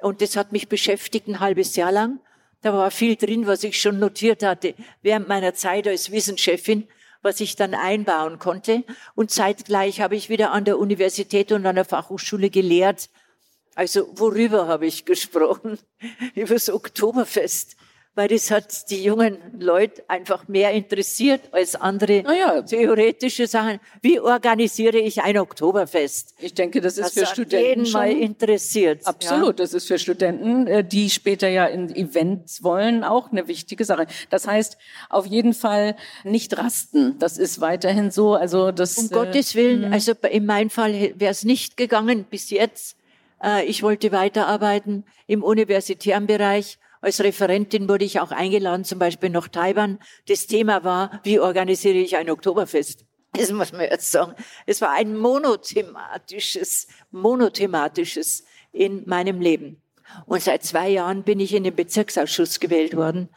und 0.00 0.22
das 0.22 0.34
hat 0.34 0.52
mich 0.52 0.70
beschäftigt 0.70 1.28
ein 1.28 1.40
halbes 1.40 1.76
Jahr 1.76 1.92
lang. 1.92 2.20
Da 2.62 2.72
war 2.72 2.90
viel 2.90 3.16
drin, 3.16 3.46
was 3.46 3.64
ich 3.64 3.78
schon 3.78 3.98
notiert 3.98 4.42
hatte 4.42 4.74
während 5.02 5.28
meiner 5.28 5.52
Zeit 5.52 5.86
als 5.86 6.10
Wissenschefin, 6.10 6.88
was 7.20 7.40
ich 7.40 7.56
dann 7.56 7.74
einbauen 7.74 8.38
konnte. 8.38 8.84
Und 9.14 9.30
zeitgleich 9.30 10.00
habe 10.00 10.16
ich 10.16 10.30
wieder 10.30 10.52
an 10.52 10.64
der 10.64 10.78
Universität 10.78 11.52
und 11.52 11.66
an 11.66 11.74
der 11.74 11.84
Fachhochschule 11.84 12.48
gelehrt. 12.48 13.10
Also 13.74 14.08
worüber 14.18 14.68
habe 14.68 14.86
ich 14.86 15.04
gesprochen? 15.04 15.78
Über 16.34 16.54
das 16.54 16.70
Oktoberfest 16.70 17.76
weil 18.14 18.28
das 18.28 18.50
hat 18.50 18.90
die 18.90 19.04
jungen 19.04 19.38
Leute 19.58 20.02
einfach 20.08 20.48
mehr 20.48 20.72
interessiert 20.72 21.42
als 21.52 21.76
andere 21.76 22.22
ja. 22.22 22.60
theoretische 22.62 23.46
Sachen. 23.46 23.78
Wie 24.02 24.18
organisiere 24.18 24.98
ich 24.98 25.22
ein 25.22 25.38
Oktoberfest? 25.38 26.34
Ich 26.38 26.54
denke, 26.54 26.80
das 26.80 26.98
ist 26.98 27.16
das 27.16 27.18
für 27.18 27.26
Studenten 27.26 27.84
jeden 27.84 27.92
mal 27.92 28.10
interessiert. 28.10 29.06
Absolut, 29.06 29.58
ja. 29.58 29.64
das 29.64 29.74
ist 29.74 29.86
für 29.86 29.98
Studenten, 29.98 30.66
äh, 30.66 30.84
die 30.84 31.08
später 31.08 31.48
ja 31.48 31.66
in 31.66 31.94
Events 31.94 32.64
wollen, 32.64 33.04
auch 33.04 33.30
eine 33.30 33.46
wichtige 33.46 33.84
Sache. 33.84 34.06
Das 34.28 34.46
heißt, 34.46 34.76
auf 35.08 35.26
jeden 35.26 35.54
Fall 35.54 35.96
nicht 36.24 36.58
rasten. 36.58 37.16
Das 37.20 37.38
ist 37.38 37.60
weiterhin 37.60 38.10
so. 38.10 38.34
Also 38.34 38.72
das. 38.72 38.98
Um 38.98 39.06
äh, 39.06 39.08
Gottes 39.08 39.54
Willen, 39.54 39.82
mh. 39.82 39.94
also 39.94 40.12
in 40.30 40.46
meinem 40.46 40.70
Fall 40.70 41.12
wäre 41.14 41.30
es 41.30 41.44
nicht 41.44 41.76
gegangen 41.76 42.24
bis 42.28 42.50
jetzt. 42.50 42.96
Äh, 43.42 43.64
ich 43.66 43.82
wollte 43.82 44.10
weiterarbeiten 44.12 45.04
im 45.26 45.44
universitären 45.44 46.26
Bereich 46.26 46.78
als 47.00 47.22
Referentin 47.22 47.88
wurde 47.88 48.04
ich 48.04 48.20
auch 48.20 48.30
eingeladen, 48.30 48.84
zum 48.84 48.98
Beispiel 48.98 49.30
nach 49.30 49.48
Taiwan. 49.48 49.98
Das 50.28 50.46
Thema 50.46 50.84
war, 50.84 51.20
wie 51.24 51.40
organisiere 51.40 51.98
ich 51.98 52.16
ein 52.16 52.30
Oktoberfest? 52.30 53.04
Das 53.32 53.50
muss 53.52 53.72
man 53.72 53.82
jetzt 53.82 54.10
sagen. 54.10 54.34
Es 54.66 54.80
war 54.80 54.92
ein 54.92 55.16
monothematisches, 55.16 56.88
monothematisches 57.10 58.44
in 58.72 59.04
meinem 59.06 59.40
Leben. 59.40 59.80
Und 60.26 60.42
seit 60.42 60.64
zwei 60.64 60.88
Jahren 60.88 61.22
bin 61.22 61.40
ich 61.40 61.54
in 61.54 61.64
den 61.64 61.74
Bezirksausschuss 61.74 62.60
gewählt 62.60 62.96
worden, 62.96 63.28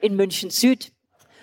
in 0.00 0.14
München 0.14 0.50
Süd 0.50 0.92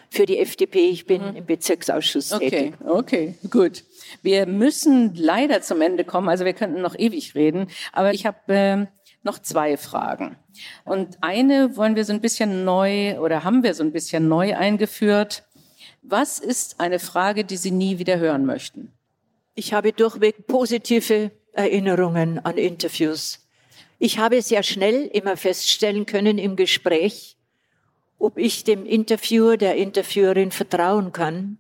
für 0.10 0.26
die 0.26 0.40
FDP. 0.40 0.90
Ich 0.90 1.06
bin 1.06 1.22
mhm. 1.22 1.36
im 1.36 1.46
Bezirksausschuss 1.46 2.32
okay, 2.32 2.50
tätig. 2.50 2.74
Okay, 2.86 3.36
gut. 3.50 3.84
Wir 4.22 4.46
müssen 4.46 5.14
leider 5.16 5.62
zum 5.62 5.82
Ende 5.82 6.06
kommen. 6.06 6.30
Also 6.30 6.46
wir 6.46 6.54
könnten 6.54 6.82
noch 6.82 6.98
ewig 6.98 7.36
reden. 7.36 7.68
Aber 7.92 8.14
ich 8.14 8.26
habe 8.26 8.54
äh, 8.54 8.86
noch 9.28 9.40
zwei 9.40 9.78
Fragen. 9.78 10.38
Und 10.86 11.18
eine 11.22 11.78
wollen 11.78 11.96
wir 11.96 12.06
so 12.06 12.14
ein 12.14 12.22
bisschen 12.22 12.66
neu 12.66 13.20
oder 13.20 13.44
haben 13.44 13.62
wir 13.62 13.76
so 13.76 13.84
ein 13.84 13.92
bisschen 13.92 14.28
neu 14.28 14.56
eingeführt. 14.56 15.44
Was 16.02 16.40
ist 16.40 16.80
eine 16.80 16.98
Frage, 16.98 17.44
die 17.44 17.58
Sie 17.58 17.72
nie 17.72 18.00
wieder 18.00 18.18
hören 18.18 18.46
möchten? 18.46 18.94
Ich 19.54 19.74
habe 19.74 19.94
durchweg 19.94 20.48
positive 20.48 21.32
Erinnerungen 21.54 22.40
an 22.46 22.58
Interviews. 22.58 23.48
Ich 24.00 24.20
habe 24.20 24.42
sehr 24.42 24.64
schnell 24.64 25.06
immer 25.08 25.38
feststellen 25.38 26.06
können 26.06 26.38
im 26.38 26.56
Gespräch, 26.56 27.36
ob 28.20 28.38
ich 28.38 28.64
dem 28.64 28.86
Interviewer, 28.86 29.58
der 29.58 29.76
Interviewerin 29.76 30.52
vertrauen 30.52 31.12
kann. 31.12 31.58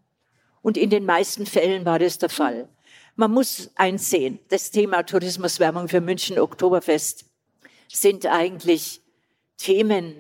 Und 0.62 0.78
in 0.78 0.90
den 0.90 1.06
meisten 1.06 1.46
Fällen 1.46 1.86
war 1.86 2.00
das 2.00 2.18
der 2.18 2.30
Fall. 2.30 2.70
Man 3.16 3.32
muss 3.32 3.72
einsehen, 3.76 4.40
das 4.50 4.70
Thema 4.70 5.02
Tourismuswerbung 5.02 5.88
für 5.88 6.02
München 6.02 6.38
Oktoberfest 6.38 7.26
sind 7.88 8.26
eigentlich 8.26 9.02
Themen, 9.58 10.14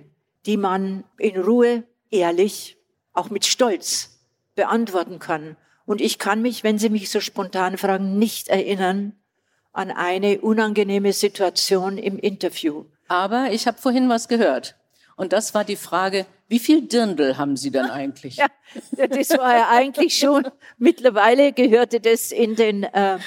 die 0.45 0.57
man 0.57 1.03
in 1.17 1.39
Ruhe, 1.39 1.83
ehrlich, 2.09 2.77
auch 3.13 3.29
mit 3.29 3.45
Stolz 3.45 4.19
beantworten 4.55 5.19
kann. 5.19 5.57
Und 5.85 6.01
ich 6.01 6.19
kann 6.19 6.41
mich, 6.41 6.63
wenn 6.63 6.79
Sie 6.79 6.89
mich 6.89 7.09
so 7.09 7.19
spontan 7.19 7.77
fragen, 7.77 8.17
nicht 8.19 8.47
erinnern 8.49 9.13
an 9.73 9.91
eine 9.91 10.41
unangenehme 10.41 11.13
Situation 11.13 11.97
im 11.97 12.17
Interview. 12.17 12.85
Aber 13.07 13.51
ich 13.51 13.67
habe 13.67 13.77
vorhin 13.77 14.09
was 14.09 14.27
gehört. 14.27 14.75
Und 15.15 15.33
das 15.33 15.53
war 15.53 15.63
die 15.63 15.75
Frage, 15.75 16.25
wie 16.47 16.59
viel 16.59 16.83
Dirndl 16.83 17.37
haben 17.37 17.57
Sie 17.57 17.71
denn 17.71 17.89
eigentlich? 17.89 18.37
Ja, 18.97 19.07
das 19.07 19.29
war 19.29 19.55
ja 19.55 19.69
eigentlich 19.69 20.17
schon, 20.17 20.45
mittlerweile 20.77 21.53
gehörte 21.53 22.01
das 22.01 22.31
in 22.33 22.55
den, 22.55 22.83
äh, 22.83 23.17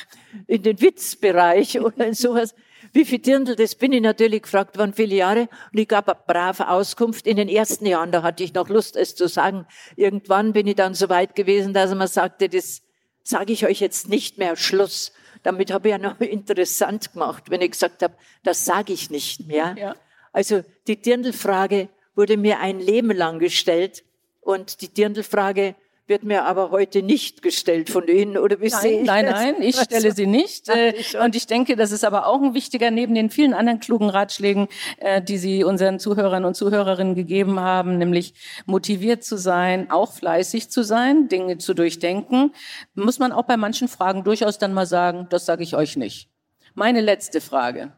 in 0.47 0.63
den 0.63 0.81
Witzbereich 0.81 1.81
oder 1.81 2.07
in 2.07 2.15
sowas. 2.15 2.55
Wie 2.93 3.05
viel 3.05 3.21
Dirndl, 3.21 3.55
das 3.55 3.77
bin 3.77 3.93
ich 3.93 4.01
natürlich 4.01 4.43
gefragt 4.43 4.77
worden, 4.77 4.95
viele 4.95 5.15
Jahre. 5.15 5.49
Und 5.73 5.79
ich 5.79 5.87
gab 5.87 6.09
eine 6.09 6.19
brave 6.27 6.69
Auskunft. 6.69 7.27
In 7.27 7.37
den 7.37 7.49
ersten 7.49 7.87
Jahren, 7.87 8.11
da 8.11 8.23
hatte 8.23 8.43
ich 8.43 8.53
noch 8.53 8.69
Lust, 8.69 8.97
es 8.97 9.15
zu 9.15 9.29
sagen. 9.29 9.67
Irgendwann 9.97 10.53
bin 10.53 10.67
ich 10.67 10.75
dann 10.75 10.95
so 10.95 11.09
weit 11.09 11.37
gewesen, 11.37 11.73
dass 11.73 11.95
man 11.95 12.09
sagte, 12.09 12.49
das 12.49 12.83
sage 13.23 13.53
ich 13.53 13.65
euch 13.65 13.81
jetzt 13.81 14.09
nicht 14.09 14.39
mehr, 14.39 14.57
Schluss. 14.57 15.13
Damit 15.43 15.73
habe 15.73 15.89
ich 15.89 15.93
ja 15.93 15.99
noch 15.99 16.21
interessant 16.21 17.13
gemacht, 17.13 17.45
wenn 17.49 17.61
ich 17.61 17.73
gesagt 17.73 18.03
habe, 18.03 18.15
das 18.43 18.65
sage 18.65 18.93
ich 18.93 19.11
nicht 19.11 19.47
mehr. 19.47 19.77
Ja. 19.79 19.95
Also 20.33 20.63
die 20.87 21.01
Dirndlfrage 21.01 21.89
wurde 22.15 22.37
mir 22.37 22.61
ein 22.61 22.81
Leben 22.81 23.11
lang 23.13 23.39
gestellt 23.39 24.05
und 24.41 24.81
die 24.81 24.89
Dirndlfrage 24.89 25.75
wird 26.11 26.25
mir 26.25 26.45
aber 26.45 26.73
heute 26.73 27.03
nicht 27.03 27.41
gestellt 27.41 27.89
von 27.89 28.07
Ihnen, 28.09 28.37
oder 28.37 28.61
wie 28.61 28.69
nein, 28.69 28.85
ich 28.85 29.07
Nein, 29.07 29.27
das? 29.27 29.35
nein, 29.35 29.63
ich 29.63 29.77
stelle 29.77 30.13
sie 30.13 30.27
nicht. 30.27 30.69
Äh, 30.69 30.93
und 31.25 31.37
ich 31.37 31.47
denke, 31.47 31.77
das 31.77 31.93
ist 31.93 32.05
aber 32.05 32.27
auch 32.27 32.43
ein 32.43 32.53
wichtiger, 32.53 32.91
neben 32.91 33.15
den 33.15 33.31
vielen 33.31 33.55
anderen 33.55 33.79
klugen 33.79 34.11
Ratschlägen, 34.11 34.67
äh, 34.99 35.23
die 35.23 35.39
Sie 35.39 35.63
unseren 35.63 36.01
Zuhörern 36.01 36.45
und 36.45 36.55
Zuhörerinnen 36.57 37.15
gegeben 37.15 37.61
haben, 37.61 37.97
nämlich 37.97 38.35
motiviert 38.67 39.23
zu 39.23 39.39
sein, 39.39 39.91
auch 39.91 40.13
fleißig 40.13 40.69
zu 40.69 40.83
sein, 40.83 41.29
Dinge 41.29 41.59
zu 41.59 41.75
durchdenken, 41.75 42.53
muss 42.95 43.21
man 43.21 43.31
auch 43.31 43.45
bei 43.45 43.57
manchen 43.57 43.87
Fragen 43.87 44.25
durchaus 44.25 44.59
dann 44.59 44.75
mal 44.75 44.87
sagen, 44.87 45.29
das 45.31 45.47
sage 45.47 45.63
ich 45.63 45.77
euch 45.77 45.97
nicht. 45.97 46.29
Meine 46.75 47.01
letzte 47.01 47.41
Frage. 47.41 47.93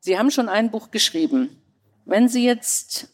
Sie 0.00 0.18
haben 0.18 0.32
schon 0.32 0.48
ein 0.48 0.72
Buch 0.72 0.90
geschrieben. 0.90 1.56
Wenn 2.04 2.28
Sie 2.28 2.44
jetzt 2.44 3.12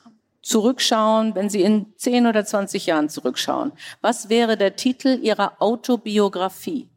zurückschauen, 0.48 1.34
wenn 1.34 1.50
Sie 1.50 1.62
in 1.62 1.92
10 1.96 2.26
oder 2.26 2.44
20 2.44 2.86
Jahren 2.86 3.08
zurückschauen, 3.10 3.72
was 4.00 4.30
wäre 4.30 4.56
der 4.56 4.76
Titel 4.76 5.18
Ihrer 5.22 5.60
Autobiografie? 5.60 6.88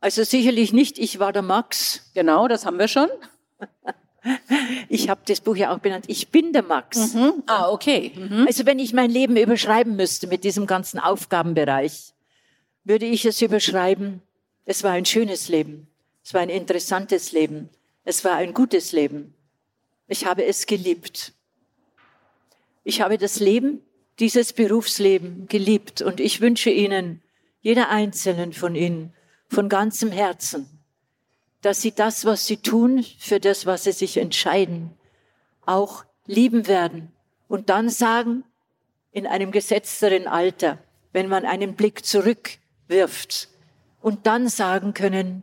Also 0.00 0.22
sicherlich 0.22 0.72
nicht, 0.72 0.98
ich 0.98 1.18
war 1.18 1.32
der 1.32 1.42
Max. 1.42 2.10
Genau, 2.14 2.46
das 2.46 2.64
haben 2.64 2.78
wir 2.78 2.86
schon. 2.88 3.08
Ich 4.88 5.08
habe 5.08 5.20
das 5.26 5.40
Buch 5.40 5.56
ja 5.56 5.72
auch 5.74 5.78
benannt. 5.78 6.04
Ich 6.08 6.28
bin 6.28 6.52
der 6.52 6.62
Max. 6.62 7.14
Mhm. 7.14 7.44
Ah, 7.46 7.68
okay. 7.70 8.12
Mhm. 8.16 8.46
Also 8.46 8.66
wenn 8.66 8.78
ich 8.78 8.92
mein 8.92 9.10
Leben 9.10 9.36
überschreiben 9.36 9.94
müsste 9.94 10.26
mit 10.26 10.42
diesem 10.42 10.66
ganzen 10.66 10.98
Aufgabenbereich, 10.98 12.12
würde 12.84 13.06
ich 13.06 13.24
es 13.24 13.40
überschreiben. 13.40 14.22
Es 14.64 14.82
war 14.82 14.92
ein 14.92 15.04
schönes 15.04 15.48
Leben. 15.48 15.88
Es 16.24 16.34
war 16.34 16.40
ein 16.40 16.48
interessantes 16.48 17.32
Leben. 17.32 17.68
Es 18.04 18.24
war 18.24 18.34
ein 18.34 18.52
gutes 18.52 18.92
Leben. 18.92 19.34
Ich 20.08 20.26
habe 20.26 20.44
es 20.44 20.66
geliebt. 20.66 21.32
Ich 22.88 23.00
habe 23.00 23.18
das 23.18 23.40
Leben, 23.40 23.82
dieses 24.20 24.52
Berufsleben 24.52 25.48
geliebt 25.48 26.02
und 26.02 26.20
ich 26.20 26.40
wünsche 26.40 26.70
Ihnen, 26.70 27.20
jeder 27.60 27.88
Einzelnen 27.88 28.52
von 28.52 28.76
Ihnen, 28.76 29.12
von 29.48 29.68
ganzem 29.68 30.12
Herzen, 30.12 30.68
dass 31.62 31.82
Sie 31.82 31.90
das, 31.90 32.24
was 32.26 32.46
Sie 32.46 32.58
tun, 32.58 33.04
für 33.18 33.40
das, 33.40 33.66
was 33.66 33.82
Sie 33.82 33.90
sich 33.90 34.18
entscheiden, 34.18 34.92
auch 35.62 36.04
lieben 36.26 36.68
werden 36.68 37.10
und 37.48 37.70
dann 37.70 37.90
sagen, 37.90 38.44
in 39.10 39.26
einem 39.26 39.50
gesetzteren 39.50 40.28
Alter, 40.28 40.78
wenn 41.10 41.26
man 41.26 41.44
einen 41.44 41.74
Blick 41.74 42.04
zurückwirft 42.04 43.48
und 44.00 44.28
dann 44.28 44.48
sagen 44.48 44.94
können, 44.94 45.42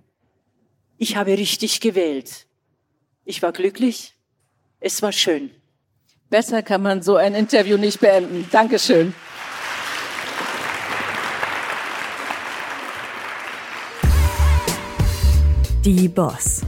ich 0.98 1.18
habe 1.18 1.38
richtig 1.38 1.82
gewählt. 1.82 2.48
Ich 3.26 3.42
war 3.42 3.52
glücklich, 3.52 4.14
es 4.80 5.02
war 5.02 5.12
schön. 5.12 5.52
Besser 6.34 6.64
kann 6.64 6.82
man 6.82 7.04
so 7.04 7.16
ein 7.16 7.36
Interview 7.36 7.78
nicht 7.78 8.00
beenden. 8.00 8.48
Dankeschön. 8.52 9.14
Die 15.86 16.08
Boss. 16.08 16.64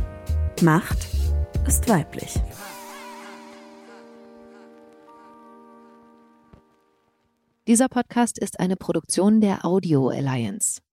Macht 0.61 1.07
ist 1.65 1.89
weiblich. 1.89 2.35
Dieser 7.67 7.87
Podcast 7.87 8.37
ist 8.37 8.59
eine 8.59 8.75
Produktion 8.75 9.41
der 9.41 9.65
Audio 9.65 10.09
Alliance. 10.09 10.84